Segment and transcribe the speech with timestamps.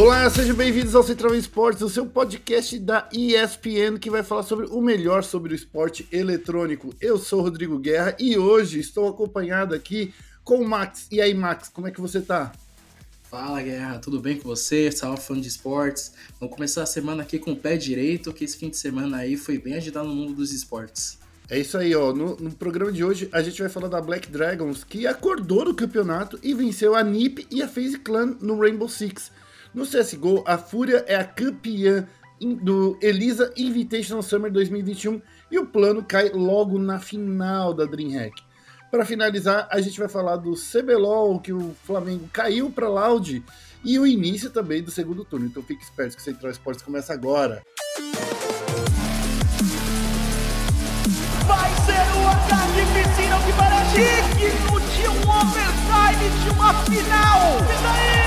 [0.00, 4.64] Olá, sejam bem-vindos ao Central Esportes, o seu podcast da ESPN que vai falar sobre
[4.64, 6.94] o melhor sobre o esporte eletrônico.
[6.98, 11.06] Eu sou o Rodrigo Guerra e hoje estou acompanhado aqui com o Max.
[11.12, 12.50] E aí, Max, como é que você tá?
[13.24, 14.90] Fala, Guerra, tudo bem com você?
[14.90, 16.14] Salve, fã de esportes.
[16.40, 19.36] Vamos começar a semana aqui com o pé direito, que esse fim de semana aí
[19.36, 21.18] foi bem agitado no mundo dos esportes.
[21.50, 22.10] É isso aí, ó.
[22.14, 25.74] No, no, programa de hoje a gente vai falar da Black Dragons, que acordou no
[25.74, 29.30] campeonato e venceu a NiP e a FaZe Clan no Rainbow Six.
[29.72, 32.06] No CSGO, a Fúria é a campeã
[32.40, 38.42] do Elisa Invitational Summer 2021 e o plano cai logo na final da DreamHack.
[38.90, 43.44] Para finalizar, a gente vai falar do CBLOL, que o Flamengo caiu para Loud,
[43.84, 45.46] e o início também do segundo turno.
[45.46, 47.62] Então fique esperto que o Central Esportes começa agora.
[51.46, 57.58] Vai ser o ataque piscina que para digno de um overtime de uma final.
[57.60, 58.19] E daí?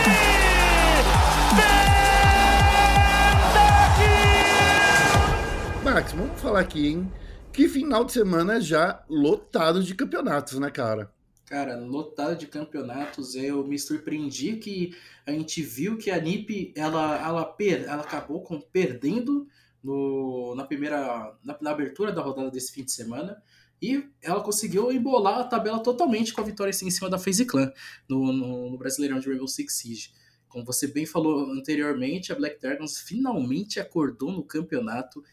[5.93, 7.13] Max, vamos falar aqui, hein?
[7.51, 11.13] Que final de semana já lotado de campeonatos, né, cara?
[11.45, 13.35] Cara, lotado de campeonatos.
[13.35, 18.41] Eu me surpreendi que a gente viu que a NiP ela, ela, per, ela acabou
[18.41, 19.47] com, perdendo
[19.83, 23.39] no, na primeira na, na, abertura da rodada desse fim de semana.
[23.79, 27.71] E ela conseguiu embolar a tabela totalmente com a vitória em cima da FaZe Clan
[28.09, 30.11] no, no, no Brasileirão de Rainbow Six Siege.
[30.53, 35.23] Como você bem falou anteriormente, a Black Dragons finalmente acordou no campeonato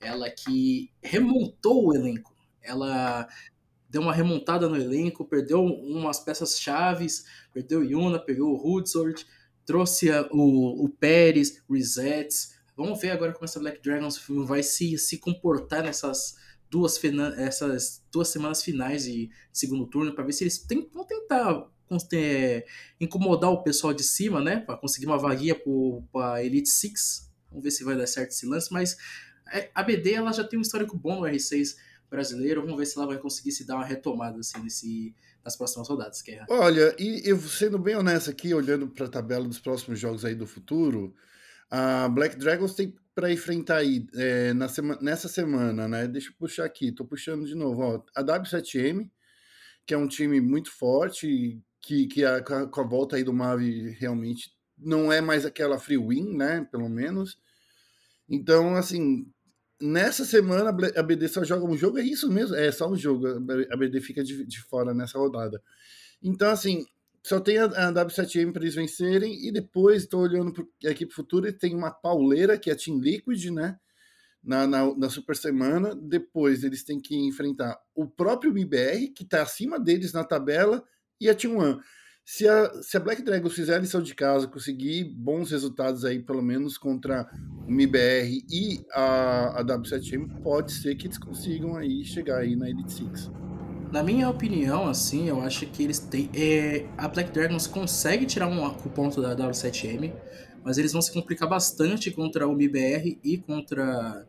[0.00, 2.34] ela que remontou o elenco.
[2.62, 3.28] Ela
[3.88, 9.26] deu uma remontada no elenco, perdeu umas peças chaves, perdeu Yuna, pegou o Hudsord,
[9.66, 12.58] trouxe a, o, o Pérez, Resets.
[12.76, 16.36] Vamos ver agora como essa Black Dragons vai se, se comportar nessas
[16.70, 16.98] duas,
[17.36, 21.68] essas duas semanas finais de segundo turno, para ver se eles vão tentar
[22.14, 22.64] é,
[23.00, 24.60] incomodar o pessoal de cima, né?
[24.60, 25.56] Para conseguir uma vaguinha
[26.12, 27.28] para Elite Six.
[27.50, 28.96] Vamos ver se vai dar certo esse lance, mas
[29.74, 31.76] a BD ela já tem um histórico bom no R6
[32.10, 32.62] brasileiro.
[32.62, 35.14] Vamos ver se ela vai conseguir se dar uma retomada assim, nesse,
[35.44, 36.46] nas próximas rodadas, Guerra.
[36.48, 40.46] Olha, e sendo bem honesto aqui, olhando para a tabela dos próximos jogos aí do
[40.46, 41.14] futuro,
[41.70, 46.06] a Black Dragons tem para enfrentar aí é, na sema, nessa semana, né?
[46.06, 49.10] Deixa eu puxar aqui, tô puxando de novo, ó, a W7M,
[49.86, 53.90] que é um time muito forte, que, que a, com a volta aí do Mavi
[53.98, 56.66] realmente não é mais aquela free win, né?
[56.70, 57.38] Pelo menos.
[58.28, 59.26] Então, assim,
[59.80, 62.54] nessa semana a BD só joga um jogo, é isso mesmo?
[62.56, 65.62] É só um jogo, a BD fica de, de fora nessa rodada.
[66.22, 66.84] Então, assim,
[67.22, 71.16] só tem a, a W7M para eles vencerem, e depois estou olhando aqui para o
[71.16, 73.78] futuro e tem uma pauleira, que é a Team Liquid, né?
[74.42, 75.94] Na, na, na, super semana.
[75.94, 80.82] Depois eles têm que enfrentar o próprio MBR, que está acima deles na tabela,
[81.20, 81.80] e a Team One.
[82.32, 86.20] Se a, se a Black Dragons fizer a lição de casa, conseguir bons resultados aí,
[86.22, 87.28] pelo menos contra
[87.66, 92.70] o MIBR e a, a W7M, pode ser que eles consigam aí chegar aí na
[92.70, 93.32] Elite Six.
[93.90, 96.30] Na minha opinião, assim, eu acho que eles têm.
[96.32, 100.12] É, a Black Dragons consegue tirar um, o ponto da W7M,
[100.62, 104.24] mas eles vão se complicar bastante contra o MIBR e contra.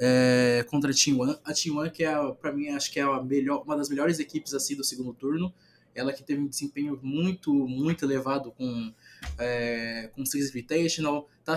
[0.00, 1.36] É, contra a Team One.
[1.44, 4.18] A Team One, que é, para mim, acho que é a melhor, uma das melhores
[4.18, 5.54] equipes assim do segundo turno.
[5.96, 8.92] Ela que teve um desempenho muito, muito elevado com,
[9.38, 11.54] é, com Six Invitational, está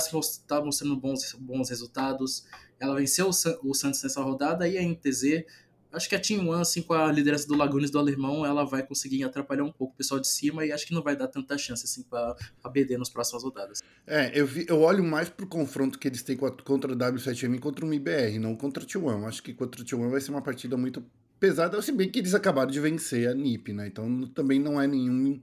[0.48, 2.46] tá mostrando bons, bons resultados.
[2.80, 5.46] Ela venceu o, o Santos nessa rodada e a NTZ
[5.92, 8.84] acho que a Team One, assim, com a liderança do Lagunes do Alemão, ela vai
[8.84, 11.58] conseguir atrapalhar um pouco o pessoal de cima e acho que não vai dar tanta
[11.58, 13.82] chance, assim, para a BD nas próximas rodadas.
[14.06, 17.60] É, eu, vi, eu olho mais pro confronto que eles têm contra a W7M e
[17.60, 19.28] contra o MIBR, não contra a T1.
[19.28, 21.04] Acho que contra a T1 vai ser uma partida muito
[21.40, 23.88] pesada, se bem que eles acabaram de vencer a NiP, né?
[23.88, 25.40] Então também não é nenhum.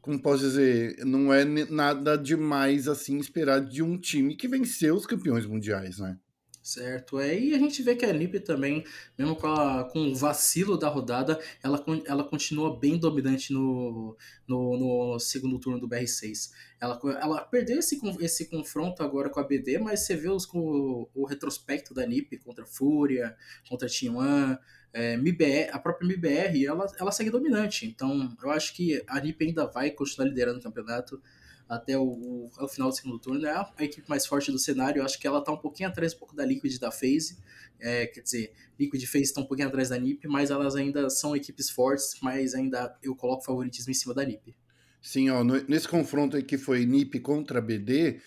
[0.00, 1.04] Como posso dizer?
[1.04, 6.18] Não é nada demais assim esperar de um time que venceu os campeões mundiais, né?
[6.64, 8.82] Certo, é, e a gente vê que a NiP também,
[9.18, 14.16] mesmo com, a, com o vacilo da rodada, ela, ela continua bem dominante no,
[14.48, 16.52] no, no segundo turno do BR6.
[16.80, 21.06] Ela, ela perdeu esse, esse confronto agora com a BD, mas você vê os, o,
[21.14, 23.36] o retrospecto da NiP contra a Fúria,
[23.68, 24.56] contra a Team One,
[24.94, 27.84] é, MIBR, a própria MIBR, ela, ela segue dominante.
[27.84, 31.20] Então, eu acho que a NiP ainda vai continuar liderando o campeonato
[31.68, 33.44] até o, o, final do segundo turno.
[33.44, 35.00] É a, equipe mais forte do cenário.
[35.00, 37.38] Eu acho que ela está um pouquinho atrás um pouco da Liquid da FaZe.
[37.80, 41.10] É, quer dizer, Liquid e FaZe estão um pouquinho atrás da NiP, mas elas ainda
[41.10, 44.54] são equipes fortes, mas ainda eu coloco favoritismo em cima da NiP.
[45.02, 48.20] Sim, ó, no, nesse confronto aí que foi NiP contra BD,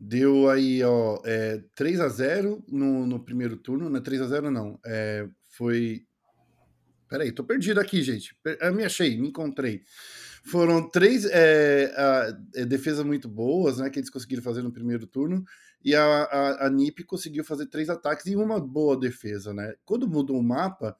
[0.00, 4.26] deu aí, ó, é, 3 a 0 no, no primeiro turno, não é 3 a
[4.26, 6.06] 0 não, é, foi
[7.08, 8.36] Peraí, tô perdido aqui, gente.
[8.60, 9.82] Eu me achei, me encontrei.
[10.44, 13.88] Foram três é, a, é, defesas muito boas, né?
[13.88, 15.44] Que eles conseguiram fazer no primeiro turno.
[15.82, 19.74] E a, a, a NIP conseguiu fazer três ataques e uma boa defesa, né?
[19.84, 20.96] Quando mudou o mapa,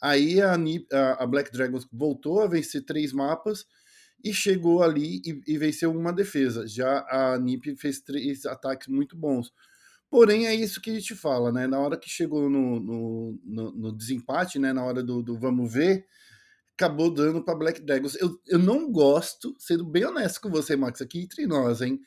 [0.00, 3.66] aí a, NIP, a, a Black Dragons voltou a vencer três mapas
[4.22, 6.66] e chegou ali e, e, venceu uma defesa.
[6.66, 9.52] Já a NIP fez três ataques muito bons.
[10.14, 11.66] Porém, é isso que a gente fala, né?
[11.66, 14.72] Na hora que chegou no, no, no, no desempate, né?
[14.72, 16.06] Na hora do, do vamos ver,
[16.76, 18.14] acabou dando para Black Dragons.
[18.20, 22.00] Eu, eu não gosto, sendo bem honesto com você, Max, aqui entre nós, hein?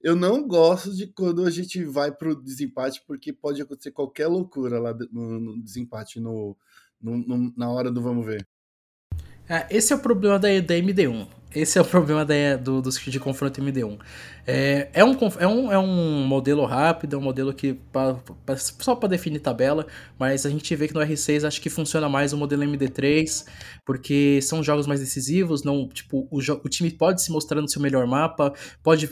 [0.00, 4.78] Eu não gosto de quando a gente vai pro desempate, porque pode acontecer qualquer loucura
[4.78, 6.56] lá no, no desempate no,
[7.00, 8.46] no, na hora do vamos ver.
[9.50, 11.26] É, esse é o problema da, da MD1.
[11.52, 13.98] Esse é o problema da, do, dos de confronto MD1.
[14.46, 18.14] É, é, um, é, um, é um modelo rápido, é um modelo que pra,
[18.46, 22.08] pra, só para definir tabela, mas a gente vê que no R6 acho que funciona
[22.08, 23.44] mais o modelo MD3,
[23.84, 27.82] porque são jogos mais decisivos, não tipo o, o time pode se mostrar no seu
[27.82, 28.54] melhor mapa,
[28.84, 29.10] pode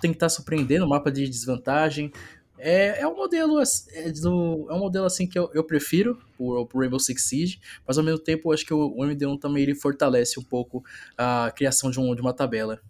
[0.00, 2.10] tentar surpreender no mapa de desvantagem,
[2.58, 6.64] é, é um modelo é, do, é um modelo assim que eu, eu prefiro o,
[6.74, 9.74] Rainbow Six Siege, mas ao mesmo tempo eu acho que o, o MD1 também ele
[9.74, 10.84] fortalece um pouco
[11.16, 12.80] a criação de, um, de uma tabela.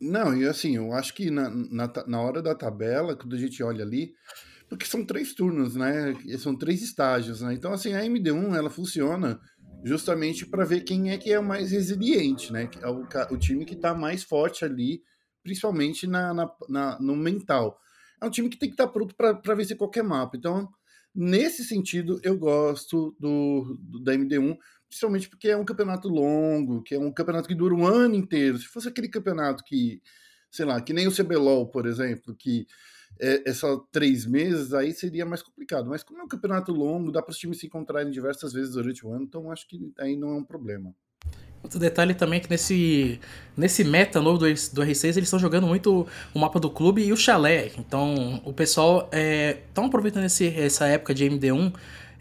[0.00, 3.62] Não, e assim, eu acho que na, na, na hora da tabela, quando a gente
[3.62, 4.12] olha ali,
[4.68, 6.14] porque são três turnos, né?
[6.38, 7.54] São três estágios, né?
[7.54, 9.40] Então, assim, a MD1 ela funciona
[9.84, 12.68] justamente para ver quem é que é o mais resiliente, né?
[12.82, 15.02] É o, o time que está mais forte ali,
[15.42, 17.78] principalmente na, na, na, no mental
[18.24, 20.36] é um time que tem que estar pronto para vencer qualquer mapa.
[20.36, 20.68] Então,
[21.14, 24.56] nesse sentido, eu gosto do, do, da MD1,
[24.88, 28.58] principalmente porque é um campeonato longo, que é um campeonato que dura um ano inteiro.
[28.58, 30.02] Se fosse aquele campeonato que,
[30.50, 32.66] sei lá, que nem o CBLOL, por exemplo, que
[33.20, 35.88] é, é só três meses, aí seria mais complicado.
[35.88, 39.06] Mas como é um campeonato longo, dá para os times se encontrarem diversas vezes durante
[39.06, 40.94] o ano, então acho que aí não é um problema.
[41.64, 43.18] Outro detalhe também é que nesse,
[43.56, 47.10] nesse meta novo do, do R6 eles estão jogando muito o mapa do clube e
[47.10, 47.72] o chalé.
[47.78, 51.72] Então o pessoal estão é, aproveitando esse, essa época de MD1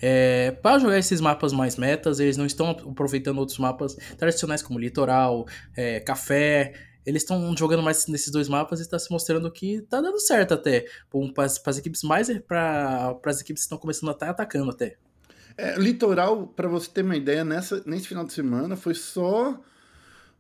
[0.02, 2.22] é, para jogar esses mapas mais metas.
[2.22, 5.46] Eles não estão aproveitando outros mapas tradicionais como Litoral,
[5.76, 6.74] é, Café.
[7.06, 10.54] Eles estão jogando mais nesses dois mapas e está se mostrando que está dando certo
[10.54, 10.86] até.
[11.34, 12.30] Para as equipes mais.
[12.48, 14.96] para as equipes que estão começando a estar tá atacando até.
[15.58, 19.62] É, litoral, para você ter uma ideia, nessa, nesse final de semana foi só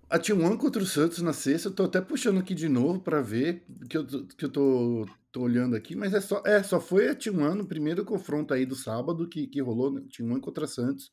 [0.09, 1.69] a T1 contra o Santos na sexta.
[1.69, 5.41] Eu tô até puxando aqui de novo para ver, que eu, que eu tô, tô
[5.41, 8.75] olhando aqui, mas é só, é, só foi a T1 no primeiro confronto aí do
[8.75, 10.01] sábado que, que rolou, né?
[10.09, 11.11] T1 contra Santos,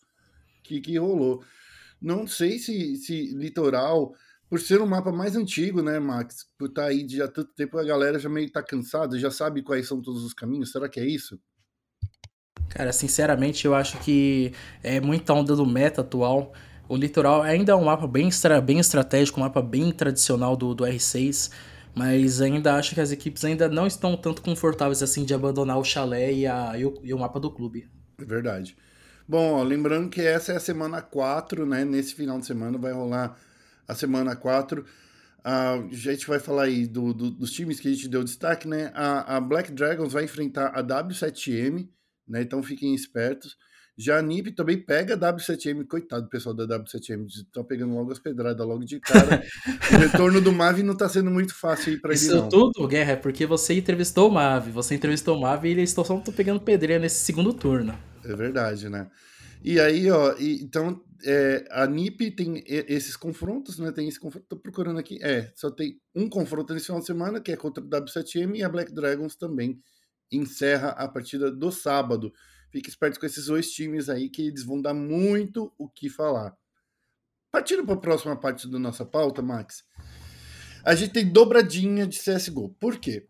[0.62, 1.44] que, que rolou.
[2.00, 4.14] Não sei se, se Litoral,
[4.48, 6.46] por ser um mapa mais antigo, né, Max?
[6.58, 9.30] Por estar tá aí de há tanto tempo, a galera já meio tá cansada, já
[9.30, 10.72] sabe quais são todos os caminhos.
[10.72, 11.38] Será que é isso?
[12.70, 14.52] Cara, sinceramente, eu acho que
[14.82, 16.52] é muita onda do meta atual.
[16.88, 20.72] O litoral ainda é um mapa bem, estra bem estratégico, um mapa bem tradicional do,
[20.72, 21.50] do R6,
[21.94, 25.84] mas ainda acho que as equipes ainda não estão tanto confortáveis assim de abandonar o
[25.84, 27.90] chalé e, a, e, o, e o mapa do clube.
[28.18, 28.76] É verdade.
[29.28, 31.84] Bom, ó, lembrando que essa é a semana 4, né?
[31.84, 33.36] Nesse final de semana vai rolar
[33.86, 34.80] a semana 4.
[34.82, 34.86] Uh,
[35.44, 38.92] a gente vai falar aí do, do, dos times que a gente deu destaque, né?
[38.94, 41.88] A, a Black Dragons vai enfrentar a W7M,
[42.30, 42.40] né?
[42.42, 43.56] Então fiquem espertos.
[43.98, 48.10] Já a NIP também pega a W7M, coitado do pessoal da W7M, estão pegando logo
[48.10, 49.42] as pedradas logo de cara.
[49.92, 52.18] o retorno do Mavi não está sendo muito fácil aí para ele.
[52.18, 55.90] Isso tudo, Guerra, é porque você entrevistou o Mavi, você entrevistou o Mavi e eles
[55.90, 57.94] estão só pegando pedreira nesse segundo turno.
[58.24, 59.06] É verdade, né?
[59.62, 63.92] E aí, ó, e, então é, a NIP tem esses confrontos, né?
[63.92, 65.18] Tem esse confronto, tô procurando aqui.
[65.20, 68.62] É, só tem um confronto nesse final de semana, que é contra o W7M e
[68.62, 69.78] a Black Dragons também
[70.30, 72.32] encerra a partida do sábado.
[72.70, 76.56] Fique esperto com esses dois times aí, que eles vão dar muito o que falar.
[77.50, 79.82] Partindo para a próxima parte da nossa pauta, Max,
[80.84, 82.70] a gente tem dobradinha de CSGO.
[82.80, 83.26] Por quê?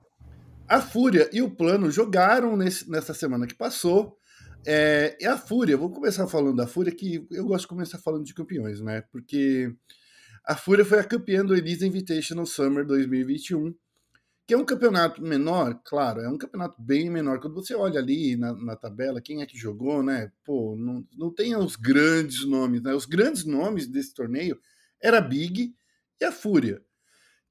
[0.69, 4.19] A Fúria e o Plano jogaram nesse, nessa semana que passou.
[4.67, 8.25] É, e a Fúria, vou começar falando da Fúria, que eu gosto de começar falando
[8.25, 9.03] de campeões, né?
[9.11, 9.75] Porque
[10.45, 13.75] a Fúria foi a campeã do Elise Invitational Summer 2021
[14.47, 17.41] que é um campeonato menor, claro, é um campeonato bem menor.
[17.41, 20.33] Quando você olha ali na, na tabela, quem é que jogou, né?
[20.45, 22.93] Pô, não, não tem os grandes nomes, né?
[22.93, 24.59] Os grandes nomes desse torneio
[25.01, 25.75] era a Big
[26.21, 26.83] e a Fúria.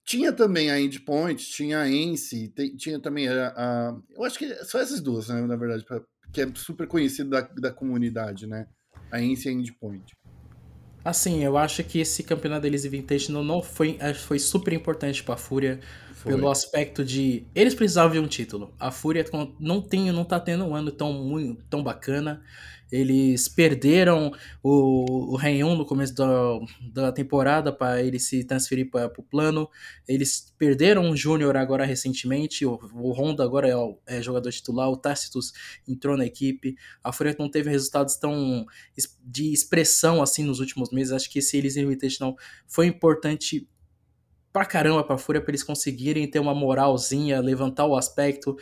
[0.03, 4.79] Tinha também a Endpoint, tinha a Ence, tinha também a, a, Eu acho que só
[4.79, 5.41] essas duas, né?
[5.41, 6.01] Na verdade, pra,
[6.33, 8.67] que é super conhecido da, da comunidade, né?
[9.11, 10.17] A Ence e a Endpoint.
[11.03, 15.35] Assim, eu acho que esse campeonato da Elise Invitational não foi, foi super importante para
[15.35, 15.79] a Fúria
[16.19, 16.33] Foi.
[16.33, 17.47] Pelo aspecto de.
[17.55, 18.73] Eles precisavam de um título.
[18.77, 19.25] A Fúria
[19.57, 22.43] não tem, não tá tendo um ano tão, tão bacana.
[22.91, 24.29] Eles perderam
[24.61, 26.59] o, o Renhon no começo da,
[26.91, 29.69] da temporada para ele se transferir para o plano.
[30.05, 32.65] Eles perderam o Júnior agora recentemente.
[32.65, 34.89] O, o Honda agora é, o, é jogador titular.
[34.89, 35.53] O Tacitus
[35.87, 36.75] entrou na equipe.
[37.01, 38.65] A Fúria não teve resultados tão
[39.23, 41.13] de expressão assim nos últimos meses.
[41.13, 42.35] Acho que esse Elis Invitational
[42.67, 43.65] foi importante
[44.59, 48.57] pra caramba pra Fúria pra eles conseguirem ter uma moralzinha, levantar o aspecto.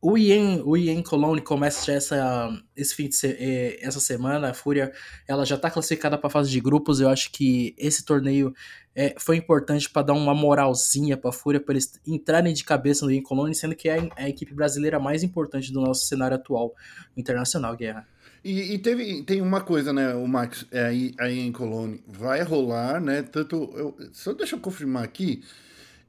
[0.00, 4.50] O Ian, o Ian Cologne começa essa, esse fim de se, é, essa semana.
[4.50, 4.90] A Fúria
[5.28, 6.98] ela já está classificada para a fase de grupos.
[6.98, 8.54] Eu acho que esse torneio
[8.94, 13.04] é, foi importante para dar uma moralzinha para a Fúria, para eles entrarem de cabeça
[13.04, 16.72] no Ian Cologne, sendo que é a equipe brasileira mais importante do nosso cenário atual
[17.14, 18.08] internacional, Guerra.
[18.44, 22.42] E, e, teve, tem uma coisa, né, o Max, é, aí, aí em Colônia, vai
[22.42, 25.42] rolar, né, tanto, eu, só deixa eu confirmar aqui,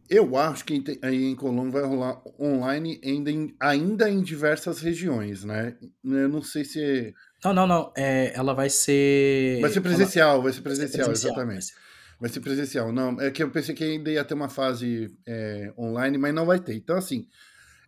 [0.10, 5.46] eu acho que aí em Colônia vai rolar online ainda em, ainda em diversas regiões,
[5.46, 6.84] né, eu não sei se...
[6.84, 7.13] É
[7.46, 9.62] não, não, não, é, ela vai ser...
[9.62, 11.74] Vai ser presencial, vai ser presencial, vai ser presencial exatamente.
[12.20, 12.39] Vai ser.
[12.42, 16.34] Presencial, não, é que eu pensei que ainda ia ter uma fase é, online, mas
[16.34, 17.30] não vai ter, então assim...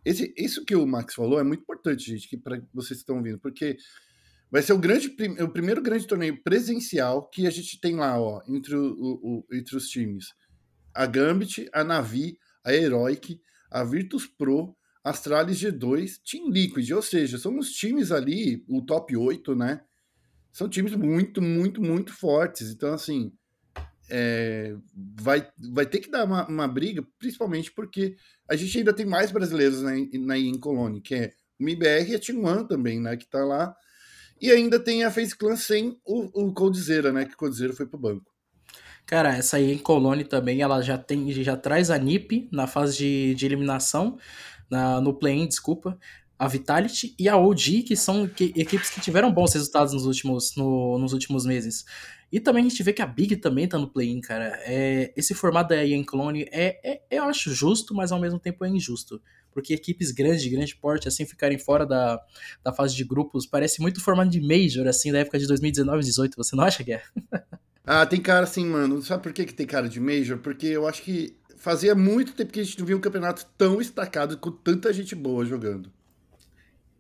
[0.06, 3.18] Esse, isso que o Max falou é muito importante, gente, que para vocês que estão
[3.18, 3.75] ouvindo, porque
[4.50, 8.42] Vai ser o, grande, o primeiro grande torneio presencial que a gente tem lá, ó,
[8.48, 10.27] entre, o, o, entre os times.
[10.94, 17.38] A Gambit, a Navi, a Heroic, a Virtus Pro, Astralis G2, Team Liquid, ou seja,
[17.38, 19.82] são os times ali, o top 8, né?
[20.51, 22.72] São times muito, muito, muito fortes.
[22.72, 23.32] Então, assim,
[24.10, 24.75] é,
[25.22, 28.16] vai, vai ter que dar uma, uma, briga, principalmente porque
[28.50, 32.16] a gente ainda tem mais brasileiros na, na em Colônia, que é o MIBR e
[32.16, 33.16] a Team One também, né?
[33.18, 33.75] Que tá lá
[34.41, 37.25] e ainda tem a Face Clan sem o, o Coldzera, né?
[37.25, 38.32] Que o Coldzera foi pro banco.
[39.06, 43.36] Cara, essa aí em também, ela já tem, já traz a NiP na fase de,
[43.36, 44.17] de eliminação,
[44.70, 45.98] na, no play-in, desculpa,
[46.38, 50.56] a Vitality e a OG, que são que, equipes que tiveram bons resultados nos últimos,
[50.58, 51.86] no, nos últimos meses.
[52.29, 54.60] E também a gente vê que a Big também tá no play-in, cara.
[54.65, 58.65] É, esse formato aí em Clone é, é, eu acho justo, mas ao mesmo tempo
[58.65, 59.22] é injusto
[59.58, 62.22] porque equipes grandes, de grande porte, assim, ficarem fora da,
[62.64, 66.38] da fase de grupos, parece muito formato de Major, assim, da época de 2019 2018,
[66.38, 67.02] você não acha que é?
[67.84, 70.38] ah, tem cara assim, mano, sabe por que, que tem cara de Major?
[70.38, 73.82] Porque eu acho que fazia muito tempo que a gente não via um campeonato tão
[73.82, 75.92] estacado com tanta gente boa jogando.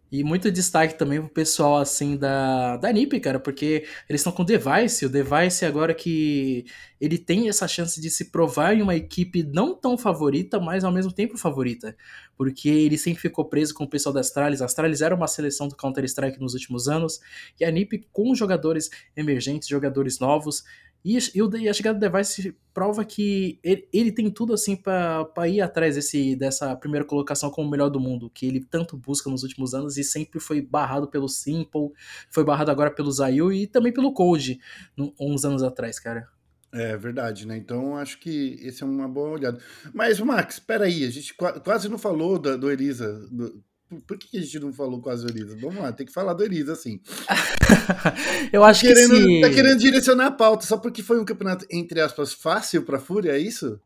[0.09, 4.41] E muito destaque também pro pessoal, assim, da, da NiP, cara, porque eles estão com
[4.41, 6.65] o Device, o Device agora que
[6.99, 10.93] ele tem essa chance de se provar em uma equipe não tão favorita, mas ao
[10.93, 11.93] mesmo tempo favorita,
[12.37, 15.67] porque ele sempre ficou preso com o pessoal da Astralis, a Astralis era uma seleção
[15.67, 17.19] do Counter-Strike nos últimos anos,
[17.59, 20.63] e a NiP com jogadores emergentes, jogadores novos,
[21.03, 25.61] e, e a chegada do Device prova que ele, ele tem tudo assim para ir
[25.61, 29.43] atrás desse, dessa primeira colocação como o melhor do mundo, que ele tanto busca nos
[29.43, 31.91] últimos anos e sempre foi barrado pelo Simple,
[32.29, 34.59] foi barrado agora pelo Zayu e também pelo Cold,
[35.19, 36.27] uns anos atrás, cara.
[36.71, 37.57] É verdade, né?
[37.57, 39.57] Então acho que esse é uma boa olhada.
[39.93, 43.63] Mas, Max, espera aí, a gente quase não falou do, do Elisa, do,
[44.05, 45.57] por que a gente não falou quase o Elisa?
[45.61, 46.99] Vamos lá, tem que falar do Elisa, assim.
[48.51, 49.41] eu acho querendo, que sim.
[49.41, 53.31] Tá querendo direcionar a pauta só porque foi um campeonato, entre aspas, fácil pra Fúria,
[53.31, 53.79] é isso?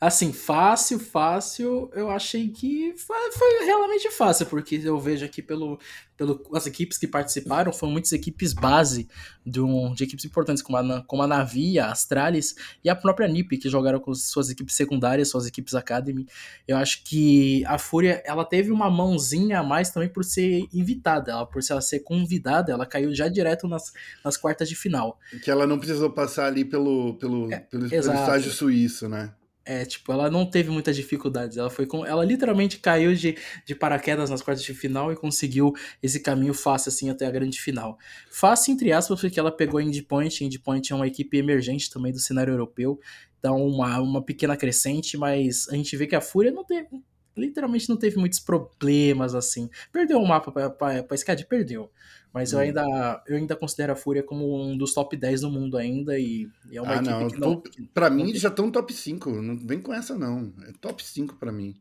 [0.00, 5.76] Assim, fácil, fácil, eu achei que foi, foi, realmente fácil, porque eu vejo aqui pelo,
[6.16, 9.08] pelo as equipes que participaram, foram muitas equipes base
[9.44, 13.26] de, um, de equipes importantes, como a, como a Navi, a Astralis e a própria
[13.26, 16.28] NiP, que jogaram com suas equipes secundárias, suas equipes Academy.
[16.68, 21.32] Eu acho que a Fúria, ela teve uma mãozinha a mais também por ser invitada,
[21.32, 23.92] ela, por ela ser convidada, ela caiu já direto nas,
[24.24, 25.18] nas quartas de final.
[25.42, 29.32] Que ela não precisou passar ali pelo, pelo, é, pelo, pelo estágio suíço, né?
[29.70, 31.58] É, tipo, ela não teve muitas dificuldades.
[31.58, 32.02] Ela foi com.
[32.02, 36.88] Ela literalmente caiu de, de paraquedas nas quartas de final e conseguiu esse caminho fácil,
[36.88, 37.98] assim, até a grande final.
[38.30, 40.42] Fácil, entre aspas, porque ela pegou a Endpoint.
[40.42, 42.98] Endpoint é uma equipe emergente também do cenário europeu.
[43.38, 46.88] Então, uma, uma pequena crescente, mas a gente vê que a Fúria não teve.
[47.38, 49.70] Literalmente não teve muitos problemas, assim.
[49.92, 51.46] Perdeu o mapa pra, pra, pra SCAD?
[51.46, 51.90] Perdeu.
[52.32, 52.62] Mas eu, hum.
[52.62, 56.18] ainda, eu ainda considero a Fúria como um dos top 10 do mundo ainda.
[56.18, 57.60] E, e é uma ah, equipe não.
[57.60, 57.88] que não.
[57.94, 59.30] Pra mim, eles já estão top 5.
[59.42, 60.52] Não vem com essa, não.
[60.66, 61.74] É top 5 pra mim.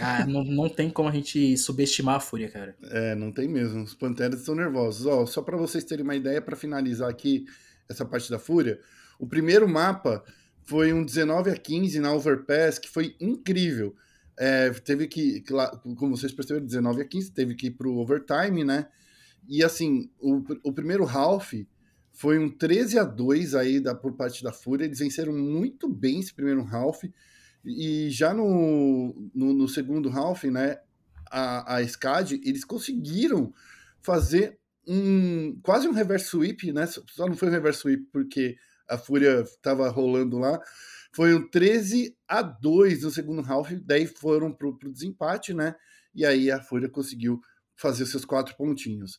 [0.00, 2.76] Ah, não, não tem como a gente subestimar a Fúria, cara.
[2.84, 3.82] É, não tem mesmo.
[3.82, 5.06] Os Panteras estão nervosos.
[5.06, 7.44] Ó, só para vocês terem uma ideia, para finalizar aqui
[7.88, 8.80] essa parte da Fúria,
[9.18, 10.24] o primeiro mapa
[10.64, 13.94] foi um 19 a 15 na Overpass, que foi incrível.
[14.42, 15.44] É, teve que,
[15.98, 18.88] como vocês perceberam, 19 a 15, teve que ir pro overtime, né?
[19.46, 21.52] E assim, o, o primeiro half
[22.10, 24.86] foi um 13 a 2 aí da, por parte da Fúria.
[24.86, 27.04] Eles venceram muito bem esse primeiro half.
[27.62, 30.78] E já no, no, no segundo half, né,
[31.30, 33.52] a, a SCAD, eles conseguiram
[34.00, 36.86] fazer um quase um reverse sweep, né?
[36.86, 38.56] Só não foi um reverse sweep porque
[38.88, 40.58] a Fúria estava rolando lá.
[41.12, 45.74] Foi um 13 a 2 no segundo half, daí foram pro, pro desempate, né?
[46.14, 47.40] E aí a Fúria conseguiu
[47.76, 49.18] fazer seus quatro pontinhos.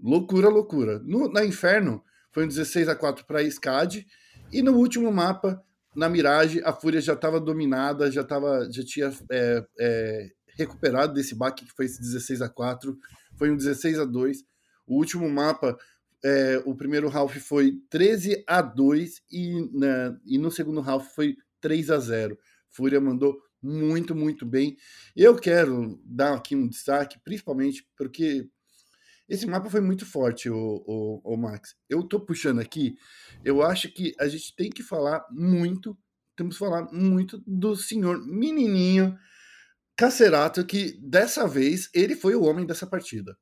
[0.00, 0.98] Loucura, loucura.
[1.00, 2.02] No, na Inferno,
[2.32, 4.06] foi um 16 a 4 para a SCAD.
[4.52, 5.62] E no último mapa,
[5.94, 11.34] na Mirage, a Fúria já estava dominada, já, tava, já tinha é, é, recuperado desse
[11.34, 12.96] baque que foi esse 16 a 4
[13.36, 14.44] Foi um 16 a 2
[14.86, 15.76] O último mapa,
[16.24, 21.36] é, o primeiro half foi 13 a 2 e, na, e no segundo half foi
[21.60, 22.38] 3 a 0
[22.70, 24.76] Fúria mandou muito, muito bem.
[25.16, 28.48] Eu quero dar aqui um destaque, principalmente porque
[29.28, 31.74] esse mapa foi muito forte, o, o, o Max.
[31.88, 32.96] Eu tô puxando aqui,
[33.44, 35.98] eu acho que a gente tem que falar muito,
[36.36, 39.18] temos que falar muito do senhor menininho
[39.96, 43.36] Cacerato, que dessa vez ele foi o homem dessa partida.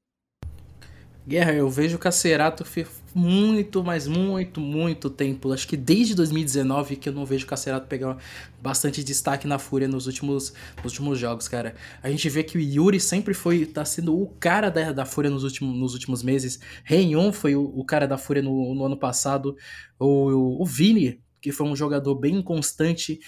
[1.26, 2.64] Guerra, eu vejo o Cacerato
[3.12, 5.52] muito, mas muito, muito tempo.
[5.52, 8.16] Acho que desde 2019 que eu não vejo o Cacerato pegar
[8.62, 10.52] bastante destaque na Fúria nos últimos,
[10.84, 11.74] nos últimos jogos, cara.
[12.00, 15.28] A gente vê que o Yuri sempre foi, tá sendo o cara da, da Fúria
[15.28, 16.60] nos últimos, nos últimos meses.
[16.84, 19.56] Reion foi o, o, cara da Fúria no, no ano passado.
[19.98, 23.18] O, o, o Vini, que foi um jogador bem constante,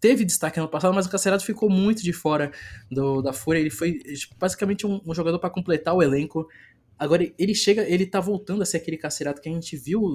[0.00, 2.50] teve destaque ano passado, mas o Cacerato ficou muito de fora
[2.90, 3.60] do, da Fúria.
[3.60, 4.00] Ele foi
[4.36, 6.48] basicamente um, um jogador para completar o elenco.
[6.98, 10.14] Agora, ele chega, ele tá voltando a ser aquele Cacerato que a gente viu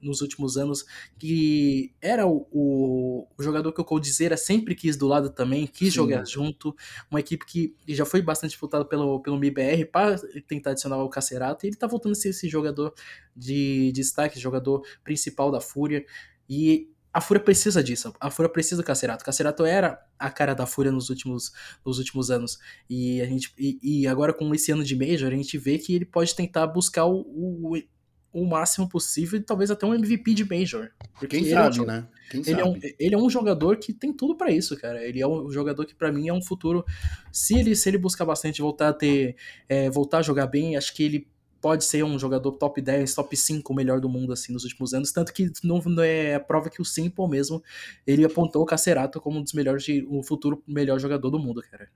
[0.00, 0.84] nos últimos anos,
[1.18, 5.88] que era o, o, o jogador que o Coldzera sempre quis do lado também, quis
[5.88, 5.96] Sim.
[5.96, 6.76] jogar junto,
[7.10, 10.16] uma equipe que já foi bastante disputada pelo, pelo MIBR para
[10.46, 12.92] tentar adicionar o Cacerato, e ele tá voltando a ser esse jogador
[13.34, 16.04] de, de destaque, jogador principal da Fúria,
[16.48, 18.14] e a Fúria precisa disso.
[18.20, 19.24] A Fúria precisa do Cacerato.
[19.24, 21.52] Cacerato era a cara da Fúria nos últimos,
[21.84, 22.60] nos últimos anos.
[22.88, 25.96] E, a gente, e, e, agora, com esse ano de Major, a gente vê que
[25.96, 27.76] ele pode tentar buscar o, o,
[28.32, 30.90] o máximo possível e talvez até um MVP de Major.
[31.28, 32.06] Quem sabe, é um, né?
[32.30, 32.62] Quem ele, sabe.
[32.62, 35.04] É um, ele é um jogador que tem tudo para isso, cara.
[35.04, 36.84] Ele é um jogador que, para mim, é um futuro.
[37.32, 39.34] Se ele, se ele buscar bastante voltar a ter.
[39.68, 41.26] É, voltar a jogar bem, acho que ele
[41.60, 45.12] pode ser um jogador top 10, top 5 melhor do mundo assim nos últimos anos,
[45.12, 47.62] tanto que não, não é prova que o Simple mesmo,
[48.06, 51.88] ele apontou o Cacerato como um dos melhores, o futuro melhor jogador do mundo, cara.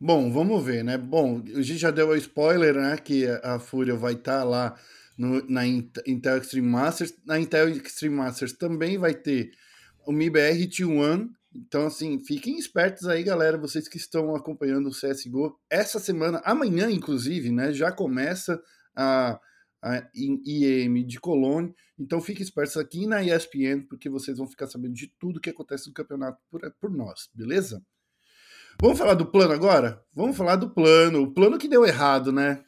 [0.00, 0.96] Bom, vamos ver, né?
[0.96, 4.76] Bom, a gente já deu o spoiler, né, que a Fúria vai estar tá lá
[5.16, 7.14] no, na Intel Extreme Masters.
[7.26, 9.50] Na Intel Extreme Masters também vai ter
[10.06, 15.58] o MIBR T1, então, assim, fiquem espertos aí, galera, vocês que estão acompanhando o CSGO.
[15.68, 18.60] Essa semana, amanhã, inclusive, né, já começa
[18.98, 19.38] a,
[19.82, 21.72] a IEM de Colônia.
[21.98, 25.86] Então fiquem espertos aqui na ESPN, porque vocês vão ficar sabendo de tudo que acontece
[25.86, 27.80] no campeonato por, por nós, beleza?
[28.80, 30.00] Vamos falar do plano agora?
[30.14, 31.22] Vamos falar do plano.
[31.22, 32.60] O plano que deu errado, né?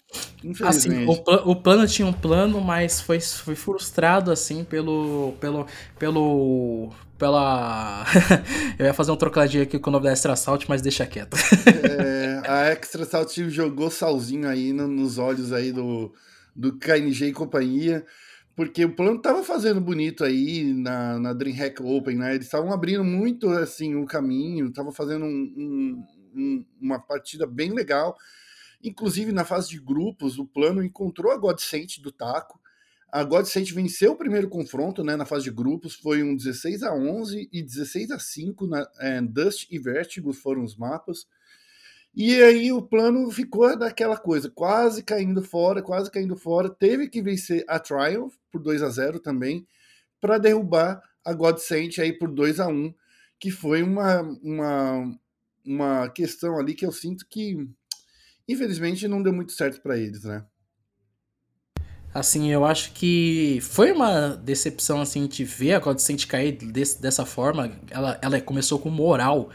[0.42, 1.04] Infelizmente.
[1.04, 5.34] Assim, o, pl o plano tinha um plano, mas foi, foi frustrado, assim, pelo.
[5.38, 5.68] pelo.
[6.00, 6.90] pelo.
[7.16, 8.04] pela.
[8.76, 11.36] Eu ia fazer um trocadilho aqui com o nome da Extra Salt, mas deixa quieto.
[11.68, 12.09] é,
[12.50, 16.12] a Extra Salt jogou salzinho aí no, nos olhos aí do,
[16.54, 18.04] do KNG e companhia
[18.60, 22.34] porque o plano estava fazendo bonito aí na, na DreamHack Open, né?
[22.34, 28.14] Eles estavam abrindo muito assim o caminho, estavam fazendo um, um, uma partida bem legal.
[28.82, 32.60] Inclusive na fase de grupos, o plano encontrou a Godsent do Taco.
[33.10, 35.16] A Godsent venceu o primeiro confronto, né?
[35.16, 39.22] Na fase de grupos foi um 16 a 11 e 16 a 5 na é,
[39.22, 41.26] Dust e Vertigo foram os mapas.
[42.14, 46.68] E aí o plano ficou daquela coisa, quase caindo fora, quase caindo fora.
[46.68, 49.66] Teve que vencer a Triumph por 2 a 0 também,
[50.20, 52.92] para derrubar a Godsent aí por 2 a 1
[53.40, 55.18] que foi uma, uma,
[55.64, 57.66] uma questão ali que eu sinto que,
[58.46, 60.44] infelizmente, não deu muito certo para eles, né?
[62.12, 67.24] Assim, eu acho que foi uma decepção, assim, de ver a Godsent cair desse, dessa
[67.24, 67.72] forma.
[67.88, 69.48] Ela, ela começou com moral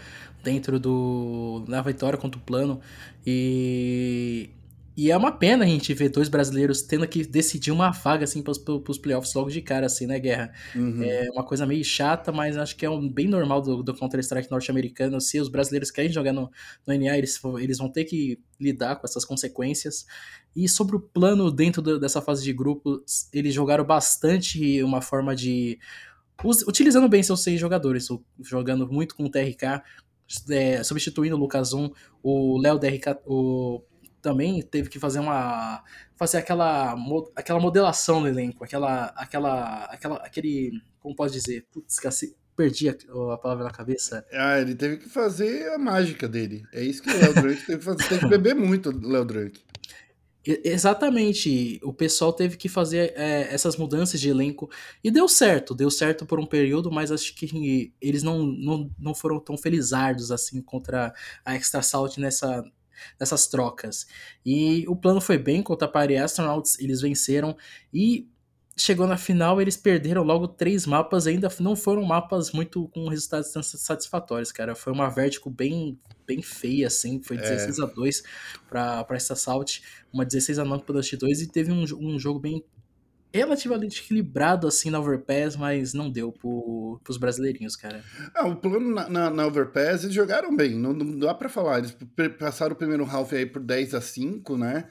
[0.45, 2.79] dentro do na vitória contra o plano
[3.25, 4.51] e
[4.97, 8.41] e é uma pena a gente ver dois brasileiros tendo que decidir uma vaga assim
[8.41, 10.53] para os playoffs logo de cara assim, né, Guerra?
[10.73, 11.03] Uhum.
[11.03, 14.49] É uma coisa meio chata, mas acho que é um, bem normal do, do Counter-Strike
[14.49, 15.19] norte-americano.
[15.19, 16.49] Se os brasileiros querem jogar no,
[16.87, 20.05] no NA, eles, eles vão ter que lidar com essas consequências.
[20.55, 25.35] E sobre o plano dentro do, dessa fase de grupos, eles jogaram bastante uma forma
[25.35, 25.77] de
[26.67, 28.07] utilizando bem seus seis jogadores,
[28.41, 29.81] jogando muito com o TRK,
[30.49, 31.89] é, substituindo o Lucas 1,
[32.23, 33.81] o Léo DRK o,
[34.21, 35.83] também teve que fazer uma
[36.15, 36.95] fazer aquela
[37.35, 41.99] aquela modelação no elenco, aquela aquela aquela aquele como pode dizer, putz,
[42.55, 42.93] perdi a,
[43.33, 44.25] a, palavra na cabeça.
[44.31, 46.63] Ah, ele teve que fazer a mágica dele.
[46.73, 48.09] É isso que o Léo Drunk teve que fazer.
[48.09, 49.61] Tem que beber muito, Léo Drunk.
[50.45, 54.69] Exatamente, o pessoal teve que fazer é, essas mudanças de elenco
[55.03, 59.15] e deu certo, deu certo por um período, mas acho que eles não, não, não
[59.15, 61.11] foram tão felizardos assim contra
[61.43, 62.63] a Extra Salt nessa,
[63.19, 64.05] nessas trocas.
[64.45, 67.57] E o plano foi bem contra a Party Astronauts, eles venceram
[67.91, 68.27] e
[68.77, 73.51] chegou na final, eles perderam logo três mapas, ainda não foram mapas muito com resultados
[73.51, 74.75] satisfatórios, cara.
[74.75, 77.83] Foi uma Vertigo bem, bem feia, assim, foi 16 é.
[77.83, 78.23] a 2
[78.67, 79.79] para essa Salt,
[80.11, 82.63] uma 16 a 9 para Dust 2 e teve um, um jogo bem
[83.33, 88.01] relativamente equilibrado assim na Overpass, mas não deu pro, pros brasileirinhos, cara.
[88.33, 91.79] Ah, o plano na, na, na Overpass, eles jogaram bem, não, não dá para falar.
[91.79, 91.95] Eles
[92.37, 94.87] passaram o primeiro half aí por 10 a 5, né?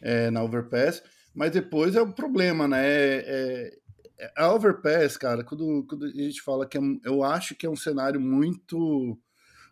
[0.00, 1.02] É, na Overpass
[1.36, 2.82] mas depois é o problema, né?
[2.82, 3.78] É,
[4.18, 7.70] é, a Overpass, cara, quando, quando a gente fala que é, eu acho que é
[7.70, 9.18] um cenário muito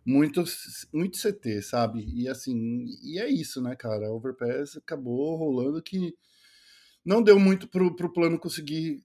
[0.07, 0.44] muito
[0.92, 2.05] muito CT, sabe?
[2.14, 4.07] E assim, e é isso, né, cara?
[4.07, 6.14] A Overpass acabou rolando que
[7.05, 9.03] não deu muito pro, pro plano conseguir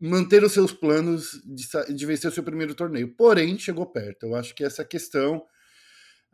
[0.00, 3.14] manter os seus planos de, de vencer o seu primeiro torneio.
[3.16, 4.26] Porém, chegou perto.
[4.26, 5.44] Eu acho que essa questão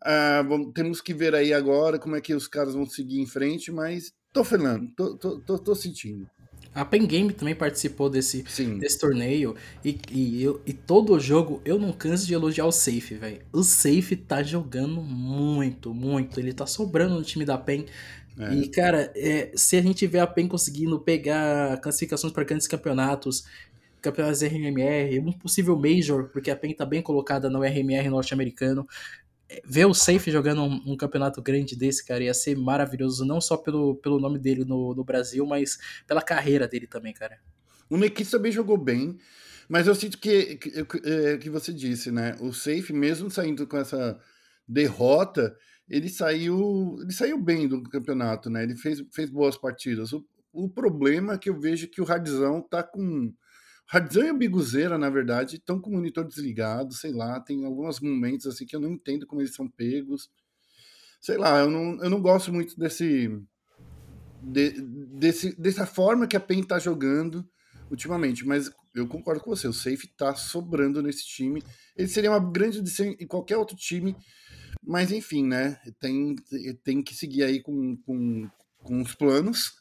[0.03, 3.27] ah, vamos, temos que ver aí agora como é que os caras vão seguir em
[3.27, 6.29] frente, mas Tô falando, tô, tô, tô, tô sentindo.
[6.75, 8.42] A Pen Game também participou desse,
[8.79, 9.55] desse torneio.
[9.85, 13.42] E, e, eu, e todo o jogo eu não canso de elogiar o Safe, velho.
[13.53, 16.40] O Safe tá jogando muito, muito.
[16.40, 17.85] Ele tá sobrando no time da Pen.
[18.38, 18.55] É.
[18.55, 23.45] E, cara, é, se a gente vê a PEN conseguindo pegar classificações para grandes campeonatos,
[24.01, 28.87] campeonatos RMR, um possível Major, porque a PEN tá bem colocada no RMR norte-americano,
[29.65, 33.57] ver o Safe jogando um, um, campeonato grande desse, cara, ia ser maravilhoso, não só
[33.57, 37.38] pelo, pelo nome dele no, no Brasil, mas pela carreira dele também, cara.
[37.88, 39.19] O Nekis também jogou bem,
[39.69, 42.37] mas eu sinto que, que, é, que você disse, né?
[42.41, 44.19] O Safe, mesmo saindo com essa
[44.67, 45.57] derrota,
[45.88, 48.62] ele saiu, ele saiu bem do campeonato, né?
[48.62, 50.12] Ele fez, fez boas partidas.
[50.12, 53.33] O, o problema é que eu vejo que o Radzão tá com
[53.92, 58.00] Radzão e a Biguzeira, na verdade, estão com o monitor desligado, sei lá, tem alguns
[58.00, 60.31] momentos assim que eu não entendo como eles são pegos.
[61.20, 63.28] Sei lá, eu não, eu não gosto muito desse,
[64.42, 67.46] de, desse dessa forma que a PEN tá jogando
[67.90, 71.62] ultimamente, mas eu concordo com você, o safe tá sobrando nesse time.
[71.94, 74.16] Ele seria uma grande adição em qualquer outro time,
[74.83, 75.78] mas enfim, né?
[76.00, 76.35] Tem,
[76.83, 78.48] tem que seguir aí com, com,
[78.83, 79.73] com os planos.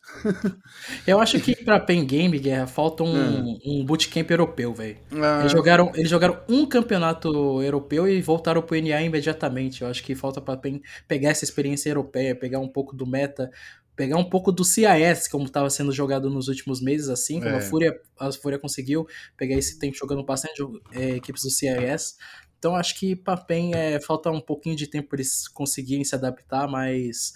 [1.06, 3.60] Eu acho que pra Pen Game, Guerra, falta um, é.
[3.66, 4.98] um bootcamp europeu, velho.
[5.12, 5.40] Ah.
[5.42, 9.82] Eles, jogaram, eles jogaram um campeonato europeu e voltaram pro NA imediatamente.
[9.82, 13.50] Eu acho que falta pra Pen pegar essa experiência europeia, pegar um pouco do meta,
[13.96, 17.58] pegar um pouco do CIS, como estava sendo jogado nos últimos meses, assim, como é.
[17.58, 20.62] a Fúria, a Fúria conseguiu pegar esse tempo jogando bastante
[20.94, 22.18] é, equipes do CIS.
[22.58, 26.14] Então acho que pra PEN é, falta um pouquinho de tempo para eles conseguirem se
[26.14, 27.34] adaptar, mas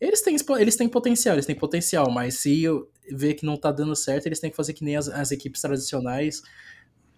[0.00, 2.64] eles têm, eles têm potencial, eles têm potencial, mas se
[3.10, 5.60] ver que não tá dando certo, eles têm que fazer que nem as, as equipes
[5.60, 6.42] tradicionais,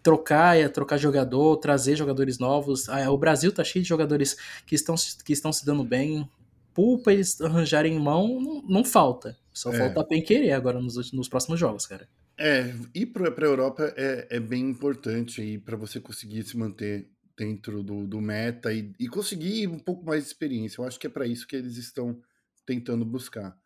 [0.03, 2.88] trocar, é, trocar jogador, trazer jogadores novos.
[2.88, 6.29] Ah, o Brasil tá cheio de jogadores que estão, que estão se dando bem.
[6.73, 9.37] Pulpa eles arranjarem mão, não, não falta.
[9.53, 9.79] Só é.
[9.79, 12.09] falta bem querer agora nos, nos próximos jogos, cara.
[12.38, 17.07] É, ir para a Europa é, é bem importante aí para você conseguir se manter
[17.37, 20.81] dentro do, do meta e, e conseguir um pouco mais de experiência.
[20.81, 22.19] Eu acho que é para isso que eles estão
[22.66, 23.57] tentando buscar.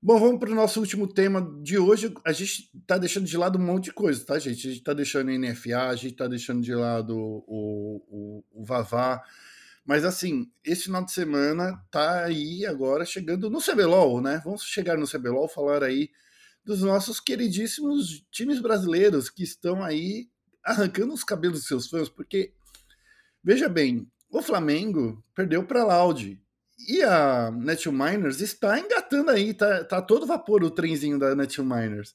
[0.00, 2.12] Bom, vamos para o nosso último tema de hoje.
[2.26, 4.66] A gente está deixando de lado um monte de coisa, tá, gente?
[4.66, 8.64] A gente está deixando a NFA, a gente está deixando de lado o, o, o
[8.66, 9.22] Vavá.
[9.82, 14.42] Mas, assim, esse final de semana tá aí agora chegando no CBLOL, né?
[14.44, 16.10] Vamos chegar no CBLOL, falar aí
[16.64, 20.28] dos nossos queridíssimos times brasileiros que estão aí
[20.62, 22.52] arrancando os cabelos dos seus fãs, porque,
[23.42, 26.40] veja bem, o Flamengo perdeu para Loud.
[26.78, 31.64] E a Netil Miners está engatando aí, tá, tá todo vapor o trenzinho da Netil
[31.64, 32.14] Miners.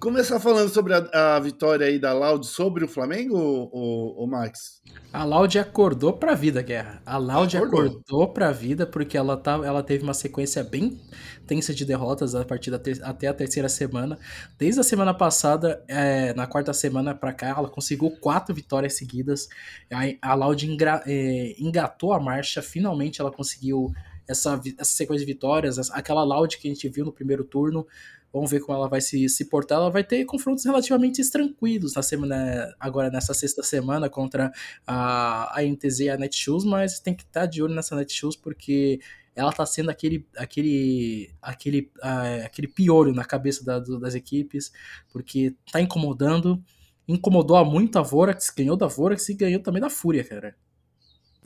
[0.00, 4.80] Começar falando sobre a, a, vitória aí da Loud sobre o Flamengo, o, o, Max?
[5.12, 7.02] A Loud acordou pra vida, Guerra.
[7.04, 11.00] A Loud acordou, acordou pra vida porque ela, tá, ela teve uma sequência bem
[11.48, 14.16] tensa de derrotas a partir da ter, até a terceira semana.
[14.56, 19.48] Desde a semana passada, é, na quarta semana pra cá, ela conseguiu quatro vitórias seguidas.
[19.92, 23.92] A, a Loud engra, é, engatou a marcha, finalmente ela conseguiu
[24.28, 27.84] essa, essa sequência de vitórias, aquela Loud que a gente viu no primeiro turno.
[28.32, 29.78] Vamos ver como ela vai se, se portar.
[29.78, 34.52] Ela vai ter confrontos relativamente tranquilos na semana, agora nessa sexta semana contra
[34.86, 39.00] a, a NTZ e a Netshoes, mas tem que estar de olho nessa Netshoes porque
[39.34, 44.72] ela está sendo aquele aquele aquele uh, aquele piolho na cabeça da, das equipes,
[45.12, 46.62] porque está incomodando
[47.08, 50.54] incomodou muito a Vorax, ganhou da Vorax e ganhou também da Fúria, cara.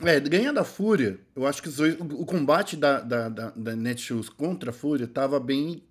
[0.01, 4.27] É, ganha da Fúria, eu acho que dois, o combate da, da, da, da Netshoes
[4.27, 5.81] contra a Fúria tava bem.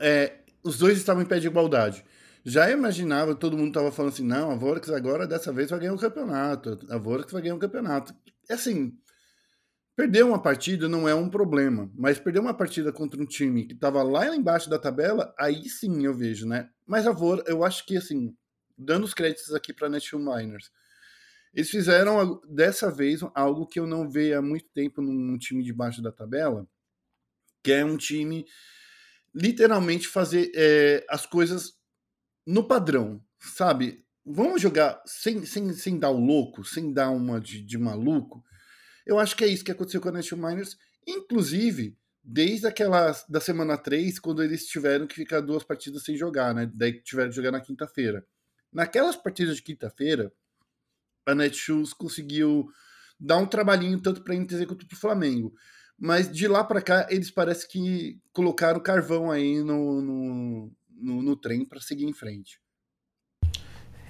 [0.00, 2.04] É, os dois estavam em pé de igualdade.
[2.44, 5.92] Já imaginava, todo mundo tava falando assim: não, a Vorax agora dessa vez vai ganhar
[5.92, 8.14] o um campeonato, a Vorax vai ganhar o um campeonato.
[8.48, 8.96] É assim,
[9.94, 13.74] perder uma partida não é um problema, mas perder uma partida contra um time que
[13.74, 16.70] tava lá embaixo da tabela, aí sim eu vejo, né?
[16.86, 18.34] Mas a Vorax, eu acho que assim,
[18.76, 20.70] dando os créditos aqui para Netshoes Miners
[21.52, 25.72] eles fizeram dessa vez algo que eu não vejo há muito tempo num time de
[25.72, 26.66] baixo da tabela,
[27.62, 28.46] que é um time
[29.34, 31.74] literalmente fazer é, as coisas
[32.46, 34.04] no padrão, sabe?
[34.24, 38.44] Vamos jogar sem, sem, sem dar o louco, sem dar uma de, de maluco.
[39.06, 43.40] Eu acho que é isso que aconteceu com a National Miners, inclusive desde aquela da
[43.40, 46.70] semana 3, quando eles tiveram que ficar duas partidas sem jogar, né?
[46.74, 48.24] Daí tiveram que jogar na quinta-feira.
[48.72, 50.32] Naquelas partidas de quinta-feira,
[51.26, 52.68] a Netshoes conseguiu
[53.18, 55.52] dar um trabalhinho tanto para a Inter quanto para o Flamengo.
[56.00, 61.36] Mas de lá para cá, eles parece que colocaram carvão aí no, no, no, no
[61.36, 62.58] trem para seguir em frente.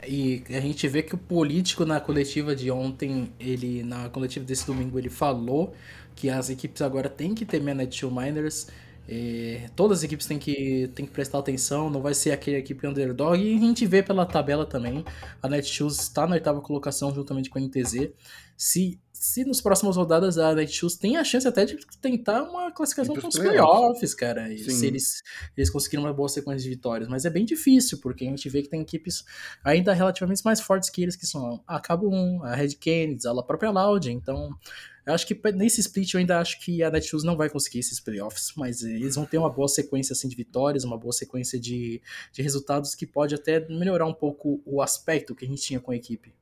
[0.07, 4.67] E a gente vê que o político na coletiva de ontem, ele na coletiva desse
[4.67, 5.75] domingo, ele falou
[6.15, 8.69] que as equipes agora têm que a Netshoes Miners
[9.13, 12.87] é, todas as equipes têm que, têm que prestar atenção, não vai ser aquele equipe
[12.87, 13.43] underdog.
[13.43, 15.05] E a gente vê pela tabela também.
[15.43, 18.13] A Netshoes está na oitava colocação juntamente com a NTZ.
[18.57, 23.15] Se, se nos próximas rodadas a Netshoes tem a chance até de tentar uma classificação
[23.15, 24.49] para os playoffs, cara.
[24.57, 25.21] Se eles,
[25.55, 27.07] eles conseguirem uma boa sequência de vitórias.
[27.07, 29.23] Mas é bem difícil, porque a gente vê que tem equipes
[29.63, 33.43] ainda relativamente mais fortes que eles, que são a Cabo 1, a Red Canids, a
[33.43, 34.11] própria Loud.
[34.11, 34.57] Então
[35.05, 38.01] eu acho que nesse split eu ainda acho que a Netshoes não vai conseguir esses
[38.01, 42.01] playoffs, mas eles vão ter uma boa sequência assim, de vitórias, uma boa sequência de,
[42.33, 45.91] de resultados que pode até melhorar um pouco o aspecto que a gente tinha com
[45.91, 46.35] a equipe.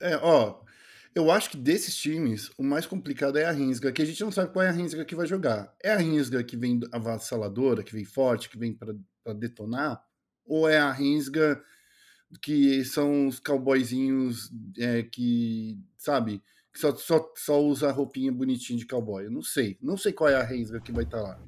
[0.00, 0.64] É, ó,
[1.14, 4.32] eu acho que desses times, o mais complicado é a Rinsga, que a gente não
[4.32, 5.72] sabe qual é a Rinsga que vai jogar.
[5.82, 10.02] É a Rinsga que vem avassaladora, que vem forte, que vem para detonar?
[10.44, 11.62] Ou é a Rinsga
[12.42, 18.78] que são os cowboyzinhos é, que, sabe, que só, só, só usa a roupinha bonitinha
[18.78, 19.24] de cowboy.
[19.24, 19.78] Eu não sei.
[19.80, 21.40] Não sei qual é a Rensga que vai estar tá lá.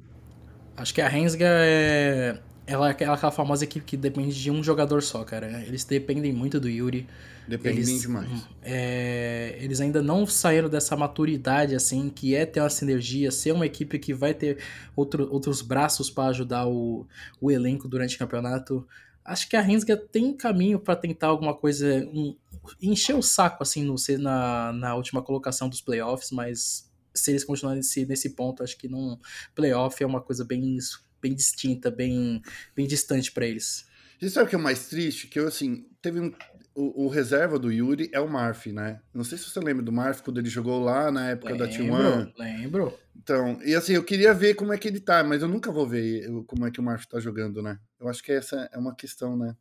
[0.77, 2.41] Acho que a Rensga é.
[2.67, 5.63] Ela é aquela famosa equipe que depende de um jogador só, cara.
[5.65, 7.07] Eles dependem muito do Yuri.
[7.47, 8.29] Dependem eles, demais.
[8.61, 13.65] É, eles ainda não saíram dessa maturidade, assim, que é ter uma sinergia, ser uma
[13.65, 14.57] equipe que vai ter
[14.95, 17.07] outro, outros braços para ajudar o,
[17.39, 18.85] o elenco durante o campeonato
[19.27, 22.33] acho que a Rensga tem caminho para tentar alguma coisa, um,
[22.81, 27.79] encher o saco assim no, na, na última colocação dos playoffs, mas se eles continuarem
[27.79, 29.19] nesse, nesse ponto, acho que não
[29.53, 30.77] playoff é uma coisa bem,
[31.21, 32.41] bem distinta, bem,
[32.75, 33.85] bem distante para eles.
[34.21, 35.27] E sabe o que é mais triste?
[35.27, 36.33] Que eu, assim, teve um,
[36.75, 38.99] o, o, reserva do Yuri é o Marf, né?
[39.13, 41.73] Não sei se você lembra do Marf quando ele jogou lá na época lembro, da
[41.73, 42.33] T1.
[42.37, 42.97] Lembro.
[43.15, 45.87] Então, e assim, eu queria ver como é que ele tá, mas eu nunca vou
[45.87, 47.79] ver como é que o Marf tá jogando, né?
[47.99, 49.55] Eu acho que essa é uma questão, né?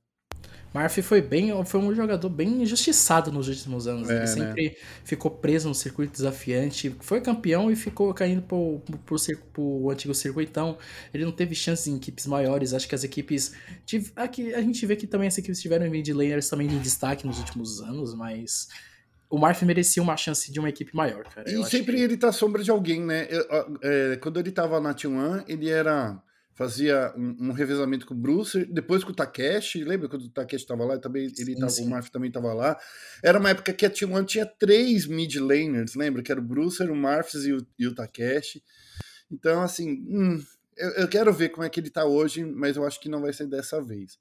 [0.77, 4.11] Murphy foi bem, foi um jogador bem injustiçado nos últimos anos.
[4.11, 4.27] É, ele né?
[4.27, 4.75] sempre né?
[5.05, 9.19] ficou preso no circuito desafiante, foi campeão e ficou caindo pro, pro, pro,
[9.55, 10.77] pro antigo circuitão.
[11.15, 12.75] Ele não teve chances em equipes maiores.
[12.75, 13.55] Acho que as equipes.
[14.15, 17.39] Aqui, a gente vê que também as equipes tiveram mid laners também de destaque nos
[17.39, 18.69] últimos anos, mas
[19.31, 21.51] o Marf merecia uma chance de uma equipe maior, cara.
[21.51, 22.03] E sempre que...
[22.03, 23.27] ele tá sombra de alguém, né?
[23.31, 26.21] Eu, é, quando ele tava na T1, ele era
[26.57, 30.65] fazia um, um, revezamento com o Bruce, depois com o Takeshi, lembra quando o Takeshi
[30.65, 31.87] estava lá, também, ele sim, tava, sim.
[31.87, 32.79] o Marf também estava lá.
[33.23, 36.23] Era uma época que a T1 tinha três mid laners, lembra?
[36.23, 38.65] Que era o Bruce, o Marfs e o, e o Takeshi.
[39.31, 40.43] Então, assim, hum,
[40.79, 43.21] eu, eu, quero ver como é que ele está hoje, mas eu acho que não
[43.21, 44.19] vai ser dessa vez.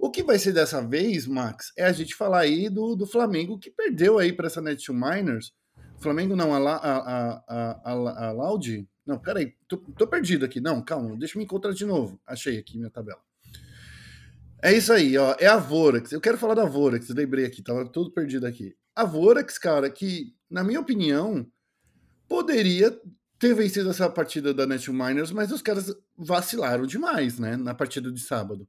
[0.00, 3.58] O que vai ser dessa vez, Max, é a gente falar aí do, do Flamengo,
[3.58, 5.52] que perdeu aí para essa Net Miners.
[6.00, 10.60] Flamengo não, a, a, a, a, a Loud não, peraí, tô, tô perdido aqui.
[10.60, 12.20] Não, calma, deixa eu me encontrar de novo.
[12.26, 13.20] Achei aqui minha tabela.
[14.62, 15.34] É isso aí, ó.
[15.40, 16.12] É a Vorax.
[16.12, 18.76] Eu quero falar da Vorax, lembrei aqui, tava todo perdido aqui.
[18.94, 21.46] A Vorax, cara, que, na minha opinião,
[22.28, 22.94] poderia
[23.38, 28.12] ter vencido essa partida da Net Miners, mas os caras vacilaram demais, né, na partida
[28.12, 28.68] de sábado.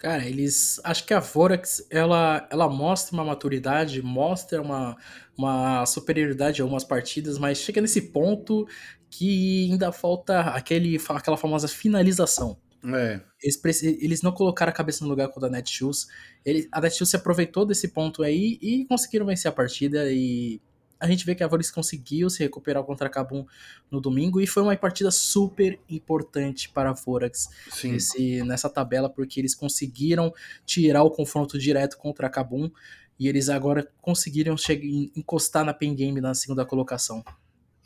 [0.00, 0.80] Cara, eles.
[0.82, 4.96] Acho que a Vorax ela, ela mostra uma maturidade, mostra uma,
[5.36, 8.66] uma superioridade em algumas partidas, mas chega nesse ponto
[9.10, 12.56] que ainda falta aquele, aquela famosa finalização.
[12.82, 13.20] É.
[13.42, 16.06] Eles, eles não colocaram a cabeça no lugar com a Netshoes.
[16.44, 20.10] Ele, a Netshoes se aproveitou desse ponto aí e conseguiram vencer a partida.
[20.10, 20.60] E
[21.00, 23.46] a gente vê que a Vorax conseguiu se recuperar contra a Cabum
[23.90, 27.48] no domingo e foi uma partida super importante para a Vorax
[27.82, 30.32] esse, nessa tabela, porque eles conseguiram
[30.66, 32.70] tirar o confronto direto contra a Cabum
[33.18, 34.84] e eles agora conseguiram chegar,
[35.16, 37.24] encostar na Pen Game na segunda colocação.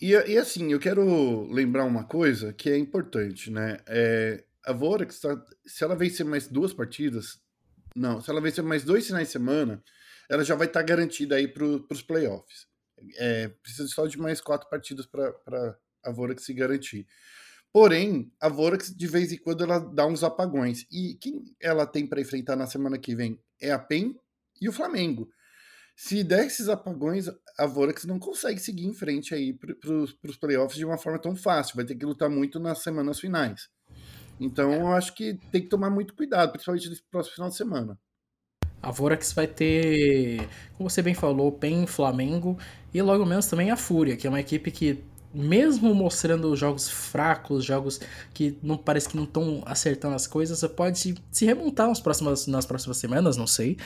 [0.00, 3.78] E, e, assim, eu quero lembrar uma coisa que é importante, né?
[3.86, 7.40] É, a Vorax, tá, se ela vencer mais duas partidas,
[7.94, 9.82] não, se ela vencer mais dois finais de semana,
[10.28, 12.66] ela já vai estar tá garantida aí para os playoffs.
[13.16, 17.06] É, precisa só de mais quatro partidas para a Vorax se garantir.
[17.72, 20.86] Porém, a Vorax, de vez em quando, ela dá uns apagões.
[20.90, 24.16] E quem ela tem para enfrentar na semana que vem é a PEN
[24.60, 25.28] e o Flamengo.
[25.96, 27.26] Se der esses apagões,
[27.58, 31.36] a Vorax não consegue seguir em frente aí para os playoffs de uma forma tão
[31.36, 31.76] fácil.
[31.76, 33.68] Vai ter que lutar muito nas semanas finais.
[34.40, 37.98] Então, eu acho que tem que tomar muito cuidado, principalmente nesse próximo final de semana.
[38.82, 42.58] A Vorax vai ter, como você bem falou, PEN, Flamengo
[42.92, 45.02] e logo menos também a Fúria, que é uma equipe que,
[45.34, 48.00] mesmo mostrando jogos fracos, jogos
[48.32, 52.46] que não parece que não estão acertando as coisas, pode se, se remontar nas próximas,
[52.46, 53.76] nas próximas semanas, não sei.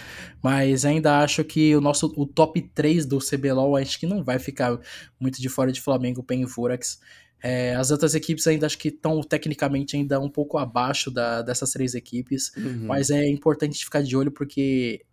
[0.43, 4.39] Mas ainda acho que o nosso o top 3 do CBLOL acho que não vai
[4.39, 4.79] ficar
[5.19, 7.01] muito de fora de Flamengo, PEN e Vorax.
[7.41, 11.71] É, as outras equipes ainda acho que estão tecnicamente ainda um pouco abaixo da, dessas
[11.71, 12.87] três equipes, uhum.
[12.87, 15.05] mas é importante ficar de olho porque.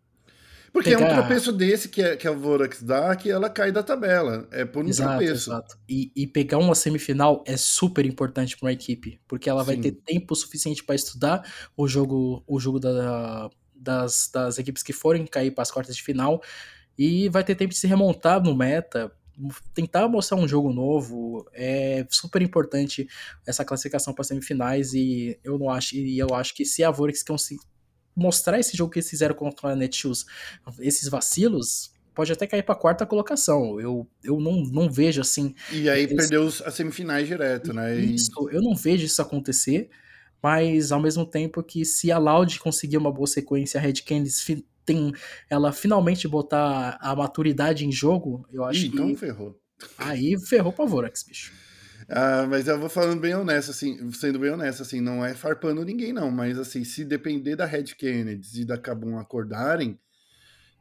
[0.75, 1.07] Porque pegar...
[1.07, 4.45] é um tropeço desse que, é, que a Vorax dá que ela cai da tabela.
[4.51, 5.49] É por um exato, tropeço.
[5.49, 5.77] Exato.
[5.87, 9.67] E, e pegar uma semifinal é super importante para uma equipe, porque ela Sim.
[9.67, 14.91] vai ter tempo suficiente para estudar o jogo, o jogo da, das, das equipes que
[14.91, 16.43] forem cair para as quartas de final
[16.97, 19.09] e vai ter tempo de se remontar no meta
[19.73, 23.07] tentar mostrar um jogo novo é super importante
[23.45, 27.21] essa classificação para semifinais e eu não acho e eu acho que se a Vorex
[28.15, 30.25] mostrar esse jogo que eles fizeram contra a Netshoes,
[30.79, 33.79] esses vacilos, pode até cair para quarta colocação.
[33.79, 35.53] Eu, eu não, não vejo assim.
[35.71, 36.15] E aí eles...
[36.15, 37.95] perdeu as semifinais direto, né?
[37.97, 39.89] Isso, eu não vejo isso acontecer,
[40.41, 44.45] mas ao mesmo tempo que se a Loud conseguir uma boa sequência, a Red Canids
[44.85, 45.11] tem
[45.49, 48.95] ela finalmente botar a maturidade em jogo, eu acho Ih, que.
[48.95, 49.59] Então ferrou.
[49.97, 51.51] Aí ferrou pra Vorax, bicho.
[52.07, 55.83] Ah, mas eu vou falando bem honesto, assim, sendo bem honesto, assim, não é farpando
[55.83, 59.99] ninguém, não, mas assim, se depender da Red Kennedy e da Cabum acordarem,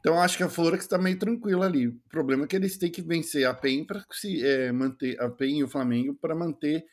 [0.05, 1.87] então acho que a Forex tá meio tranquila ali.
[1.87, 5.27] O problema é que eles têm que vencer a PEN para se é, manter a
[5.27, 6.85] PEN e o Flamengo para manter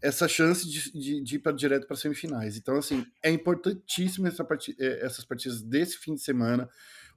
[0.00, 2.56] essa chance de, de, de ir para direto para semifinais.
[2.56, 4.74] Então, assim, é importantíssimo essa part...
[4.80, 6.66] É, essas partidas desse fim de semana,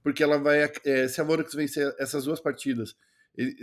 [0.02, 2.94] porque ela vai, é, se a Vorax vencer essas duas partidas,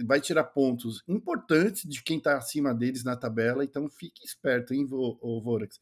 [0.05, 4.87] vai tirar pontos importantes de quem está acima deles na tabela, então fique esperto, hein,
[4.91, 5.79] o Vorax.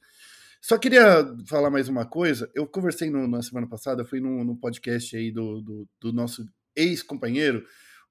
[0.61, 2.49] Só queria falar mais uma coisa.
[2.55, 6.43] Eu conversei no, na semana passada, fui no, no podcast aí do, do, do nosso
[6.75, 7.63] ex-companheiro,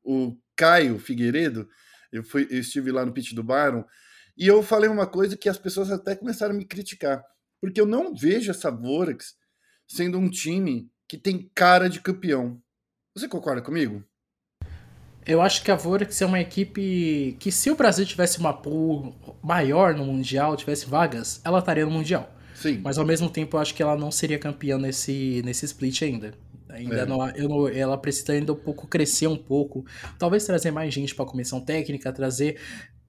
[0.04, 1.68] o Caio Figueiredo.
[2.12, 3.84] Eu, fui, eu estive lá no pitch do Baron
[4.36, 7.24] e eu falei uma coisa que as pessoas até começaram a me criticar,
[7.60, 9.34] porque eu não vejo essa Vorax
[9.88, 12.62] sendo um time que tem cara de campeão.
[13.16, 14.04] Você concorda comigo?
[15.26, 19.14] Eu acho que a Vorax é uma equipe que, se o Brasil tivesse uma pool
[19.42, 22.30] maior no Mundial, tivesse vagas, ela estaria no Mundial.
[22.54, 22.80] Sim.
[22.82, 26.34] Mas ao mesmo tempo, eu acho que ela não seria campeã nesse, nesse split ainda.
[26.68, 27.06] Ainda é.
[27.06, 29.84] não, eu não, ela precisa ainda um pouco crescer um pouco.
[30.18, 32.58] Talvez trazer mais gente para a comissão técnica, trazer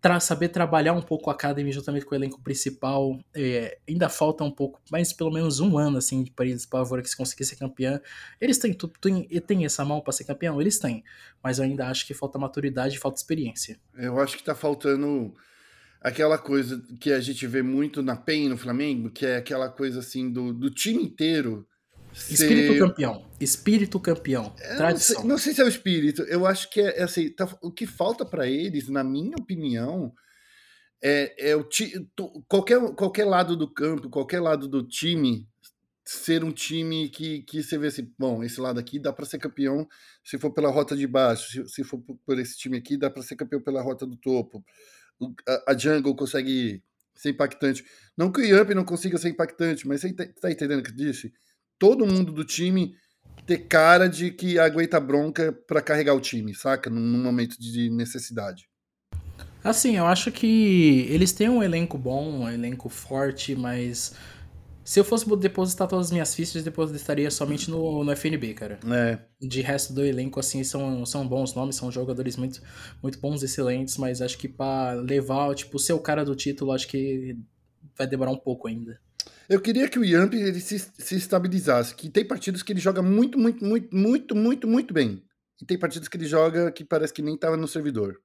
[0.06, 3.20] tra saber trabalhar um pouco a Academy juntamente com o elenco principal.
[3.34, 7.02] É, ainda falta um pouco, mas pelo menos um ano assim para eles, para a
[7.02, 8.00] que conseguir ser campeã.
[8.40, 10.62] Eles têm tudo, têm, têm essa mão para ser campeão?
[10.62, 11.04] Eles têm,
[11.44, 13.80] mas eu ainda acho que falta maturidade e falta experiência.
[13.96, 15.34] Eu acho que está faltando
[16.00, 20.02] aquela coisa que a gente vê muito na PEN no Flamengo, que é aquela coisa
[20.02, 21.68] assim do, do time inteiro
[22.30, 23.26] Espírito campeão.
[23.40, 24.56] Espírito campeão.
[24.60, 25.16] É, tradição.
[25.16, 26.22] Não sei, não sei, se é o espírito.
[26.24, 30.14] Eu acho que é, é assim, tá, o que falta para eles, na minha opinião,
[31.04, 31.94] é, é o ti,
[32.48, 35.48] qualquer, qualquer lado do campo, qualquer lado do time
[36.06, 39.40] ser um time que, que você vê assim, bom, esse lado aqui dá para ser
[39.40, 39.88] campeão
[40.24, 43.24] se for pela rota de baixo, se, se for por esse time aqui dá para
[43.24, 44.64] ser campeão pela rota do topo.
[45.48, 46.84] A, a Jungle consegue
[47.16, 47.84] ser impactante.
[48.16, 50.92] Não que o Yamp não consiga ser impactante, mas você tá, tá entendendo o que
[50.92, 51.34] eu disse?
[51.78, 52.94] Todo mundo do time
[53.46, 56.90] ter cara de que aguenta bronca para carregar o time, saca?
[56.90, 58.68] Num momento de necessidade.
[59.64, 64.14] Assim, eu acho que eles têm um elenco bom, um elenco forte, mas
[64.84, 68.80] se eu fosse depositar todas as minhas fichas, depositaria somente no, no FNB, cara.
[68.86, 69.18] É.
[69.42, 72.62] De resto do elenco, assim, são, são bons nomes, são jogadores muito,
[73.02, 76.88] muito bons, excelentes, mas acho que para levar, tipo, ser o cara do título, acho
[76.88, 77.36] que
[77.98, 79.00] vai demorar um pouco ainda.
[79.48, 83.02] Eu queria que o Yamp ele se, se estabilizasse, que tem partidas que ele joga
[83.02, 85.24] muito, muito, muito, muito, muito, muito bem.
[85.62, 88.20] e tem partidas que ele joga que parece que nem tava no servidor.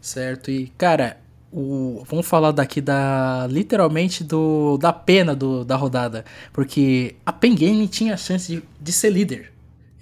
[0.00, 1.18] Certo, e cara,
[1.50, 7.54] o, vamos falar daqui da literalmente do da pena do, da rodada, porque a Pen
[7.54, 9.53] Game tinha a chance de, de ser líder.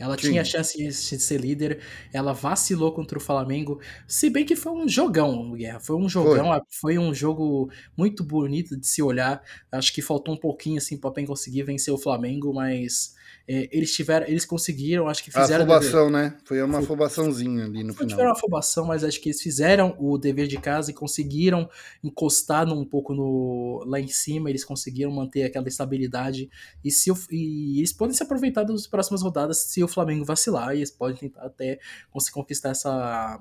[0.02, 0.30] Ela Sim.
[0.30, 1.78] tinha a chance de, ser líder,
[2.12, 6.48] ela vacilou contra o Flamengo, se bem que foi um jogão, Guerra, foi um jogão,
[6.48, 9.40] foi, foi um jogo muito bonito de se olhar.
[9.70, 13.14] Acho que faltou um pouquinho assim para Pen conseguir vencer o Flamengo, mas
[13.46, 15.64] é, eles tiveram, eles conseguiram, acho que fizeram.
[15.64, 16.36] A afobação, né?
[16.44, 18.18] Foi uma afobaçãozinha ali no Foi final.
[18.18, 21.68] Foi uma afobação, mas acho que eles fizeram o dever de casa e conseguiram
[22.02, 26.48] encostar um pouco no, lá em cima, eles conseguiram manter aquela estabilidade.
[26.84, 30.74] E, se o, e eles podem se aproveitar das próximas rodadas se o Flamengo vacilar,
[30.74, 31.78] e eles podem tentar até
[32.10, 33.40] conseguir conquistar essa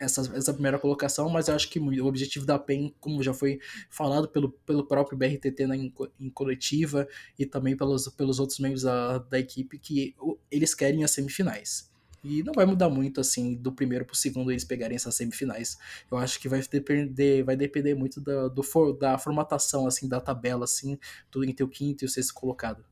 [0.00, 3.60] essa, essa primeira colocação, mas eu acho que o objetivo da PEN, como já foi
[3.90, 7.06] falado pelo, pelo próprio BRTT na, em, em coletiva
[7.38, 10.16] e também pelos, pelos outros membros da, da equipe, que
[10.50, 11.90] eles querem as semifinais.
[12.22, 15.78] E não vai mudar muito, assim, do primeiro pro segundo eles pegarem essas semifinais.
[16.10, 20.20] Eu acho que vai depender, vai depender muito da, do for, da formatação, assim, da
[20.20, 20.98] tabela, assim,
[21.30, 22.84] do, entre o quinto e o sexto colocado.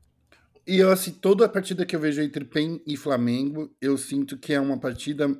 [0.65, 4.37] E eu, assim, toda a partida que eu vejo entre PEN e Flamengo, eu sinto
[4.37, 5.39] que é uma partida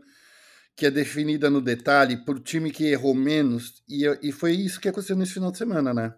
[0.80, 4.88] que é definida no detalhe por time que errou menos, e, e foi isso que
[4.88, 6.13] aconteceu nesse final de semana, né?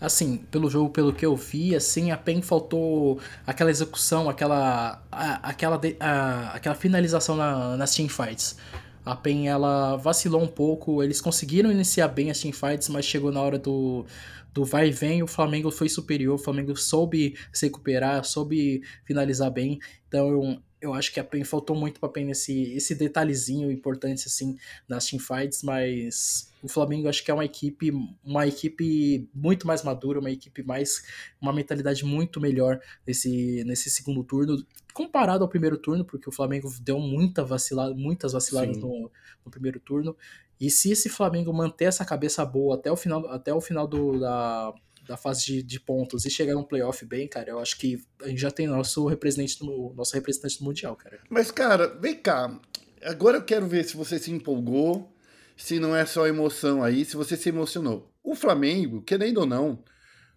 [0.00, 5.48] Assim, pelo jogo, pelo que eu vi, assim, a PEN faltou aquela execução, aquela a,
[5.48, 8.56] aquela, a, aquela finalização na, nas teamfights.
[9.04, 13.42] A PEN, ela vacilou um pouco, eles conseguiram iniciar bem as teamfights, mas chegou na
[13.42, 14.06] hora do,
[14.54, 19.50] do vai e vem, o Flamengo foi superior, o Flamengo soube se recuperar, soube finalizar
[19.50, 19.80] bem.
[20.06, 24.26] Então, eu acho que a PEN faltou muito para a PEN esse, esse detalhezinho importante
[24.26, 24.56] assim
[24.88, 27.90] nas teamfights, mas o Flamengo acho que é uma equipe,
[28.24, 31.02] uma equipe muito mais madura, uma equipe mais
[31.40, 36.68] uma mentalidade muito melhor nesse, nesse segundo turno comparado ao primeiro turno, porque o Flamengo
[36.80, 39.10] deu muita vacilada, muitas vaciladas no,
[39.44, 40.16] no, primeiro turno.
[40.60, 44.18] E se esse Flamengo manter essa cabeça boa até o final, até o final do,
[44.18, 44.74] da,
[45.10, 48.28] da fase de, de, pontos e chegar num playoff bem, cara, eu acho que a
[48.28, 51.18] gente já tem nosso representante no nosso representante no mundial, cara.
[51.28, 52.56] Mas cara, vem cá.
[53.02, 55.12] Agora eu quero ver se você se empolgou,
[55.56, 58.08] se não é só emoção aí, se você se emocionou.
[58.22, 59.82] O Flamengo, querendo ou não,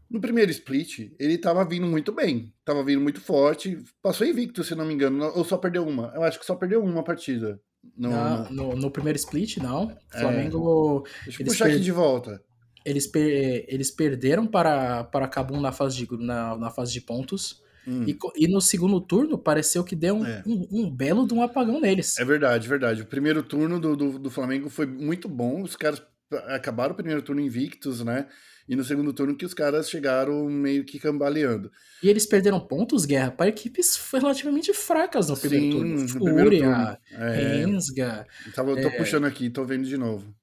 [0.10, 4.74] no primeiro split, ele tava vindo muito bem, tava vindo muito forte, passou invicto, se
[4.74, 6.12] não me engano, ou só perdeu uma.
[6.16, 7.62] Eu acho que só perdeu uma partida.
[7.96, 9.86] No, não, no, no primeiro split, não.
[9.86, 10.20] O é.
[10.20, 11.06] Flamengo.
[11.06, 11.26] É.
[11.26, 12.42] Deixa eu puxar aqui de volta
[12.86, 17.62] eles, per, eles perderam para, para Cabum na fase de, na, na fase de pontos.
[17.88, 18.06] Hum.
[18.08, 20.42] E, e, no segundo turno pareceu que deu um, é.
[20.46, 22.18] um, um, belo de um apagão neles.
[22.18, 23.02] É verdade, verdade.
[23.02, 25.62] O primeiro turno do, do, do, Flamengo foi muito bom.
[25.62, 26.02] Os caras
[26.48, 28.28] acabaram o primeiro turno invictos, né?
[28.70, 31.70] E no segundo turno que os caras chegaram meio que cambaleando.
[32.02, 36.08] E eles perderam pontos, Guerra, para equipes relativamente fracas no primeiro Sim, turno.
[36.08, 38.26] Fúria, é, Rensga.
[38.56, 38.98] Tava, eu tô é...
[38.98, 40.34] puxando aqui, tô vendo de novo.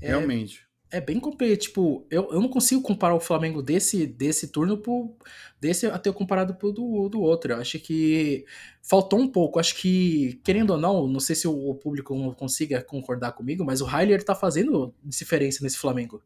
[0.00, 1.58] É, Realmente é bem complicado.
[1.58, 5.14] Tipo, eu, eu não consigo comparar o Flamengo desse, desse turno pro,
[5.60, 7.52] desse até comparado pro do, do outro.
[7.52, 8.44] Eu acho que
[8.82, 9.58] faltou um pouco.
[9.58, 13.88] Acho que, querendo ou não, não sei se o, público consiga concordar comigo, mas o
[13.88, 16.22] Heiler tá fazendo diferença nesse Flamengo.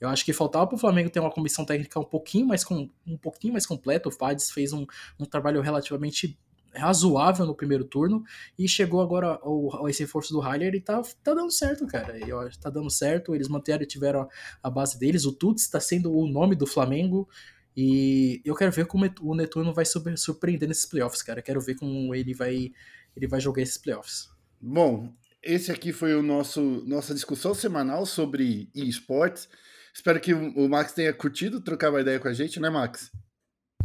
[0.00, 3.18] Eu acho que faltava pro Flamengo ter uma comissão técnica um pouquinho mais, com, um
[3.18, 4.08] pouquinho mais completa.
[4.08, 4.86] O Fades fez um,
[5.18, 6.38] um trabalho relativamente
[6.74, 8.22] razoável no primeiro turno
[8.58, 12.18] e chegou agora ao, esse reforço do Heiler e tá, tá dando certo, cara.
[12.18, 14.28] Eu acho tá dando certo, eles manteram tiveram
[14.62, 15.24] a base deles.
[15.24, 17.28] O Tuts está sendo o nome do Flamengo
[17.76, 21.40] e eu quero ver como o Netuno vai surpreender nesses playoffs, cara.
[21.40, 22.72] Eu quero ver como ele vai
[23.16, 24.28] ele vai jogar esses playoffs.
[24.60, 25.12] Bom,
[25.42, 29.48] esse aqui foi o nosso nossa discussão semanal sobre esportes.
[29.92, 33.10] Espero que o Max tenha curtido trocar uma ideia com a gente, né, Max?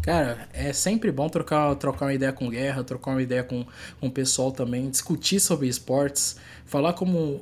[0.06, 3.66] Cara, é sempre bom trocar, trocar uma ideia com guerra, trocar uma ideia com,
[4.00, 7.42] com o pessoal também, discutir sobre esportes, falar como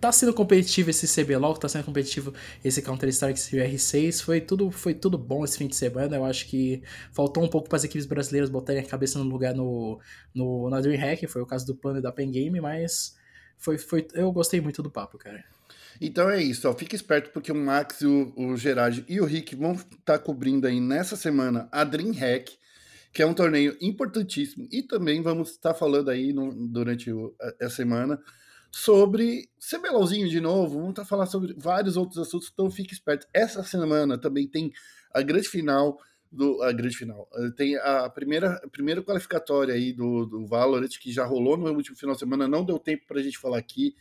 [0.00, 2.32] tá sendo competitivo esse CBLOL, tá sendo competitivo
[2.64, 6.82] esse Counter-Strike R6, foi tudo, foi tudo bom esse fim de semana, eu acho que
[7.12, 10.00] faltou um pouco para as equipes brasileiras botarem a cabeça no lugar no,
[10.34, 13.14] no, na DreamHack, foi o caso do plano da Pen Game, mas
[13.60, 15.44] foi, foi, eu gostei muito do papo, cara.
[16.00, 19.54] Então é isso, ó, fique esperto porque o Max, o, o Gerard e o Rick
[19.54, 22.48] vão estar tá cobrindo aí nessa semana a Dream Hack,
[23.12, 27.34] que é um torneio importantíssimo, e também vamos estar tá falando aí no, durante o,
[27.38, 28.18] a, a, semana
[28.70, 33.26] sobre CBLOLzinho de novo, vamos estar tá falando sobre vários outros assuntos, então fique esperto.
[33.34, 34.72] Essa semana também tem
[35.12, 35.98] a grande final
[36.30, 37.28] do a grande final.
[37.34, 41.70] Eh, tem a primeira a primeira qualificatória aí do, do Valorant que já rolou no
[41.72, 43.96] último final de semana, não deu tempo para a gente falar aqui.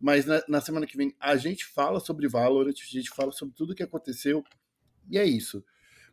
[0.00, 3.54] Mas na, na, semana que vem a gente fala sobre Valorant, a gente fala sobre
[3.54, 4.44] tudo o que aconteceu.
[5.10, 5.64] E é isso.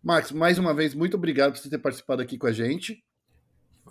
[0.01, 3.03] Max, mais uma vez, muito obrigado por você ter participado aqui com a gente.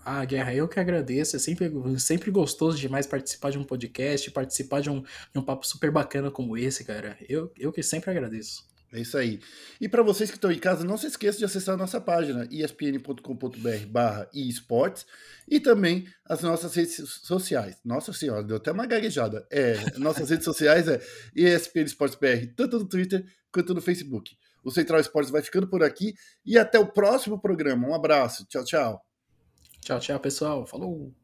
[0.05, 1.37] Ah, Guerra, eu que agradeço.
[1.37, 5.66] É sempre, sempre gostoso demais participar de um podcast, participar de um, de um papo
[5.66, 7.16] super bacana como esse, cara.
[7.29, 8.74] Eu, eu que sempre agradeço.
[8.93, 9.41] É isso aí.
[9.80, 12.47] E para vocês que estão em casa, não se esqueça de acessar a nossa página
[12.51, 15.05] espn.com.br barra esportes
[15.49, 17.76] e também as nossas redes sociais.
[17.85, 19.47] Nossa senhora, deu até uma gaguejada.
[19.51, 21.01] É, nossas redes sociais é
[21.35, 24.37] ESPN Esportes BR, tanto no Twitter quanto no Facebook.
[24.62, 26.14] O Central Esportes vai ficando por aqui
[26.47, 27.89] e até o próximo programa.
[27.89, 28.47] Um abraço.
[28.47, 29.05] Tchau, tchau.
[29.80, 30.66] Tchau, tchau, pessoal.
[30.66, 31.24] Falou!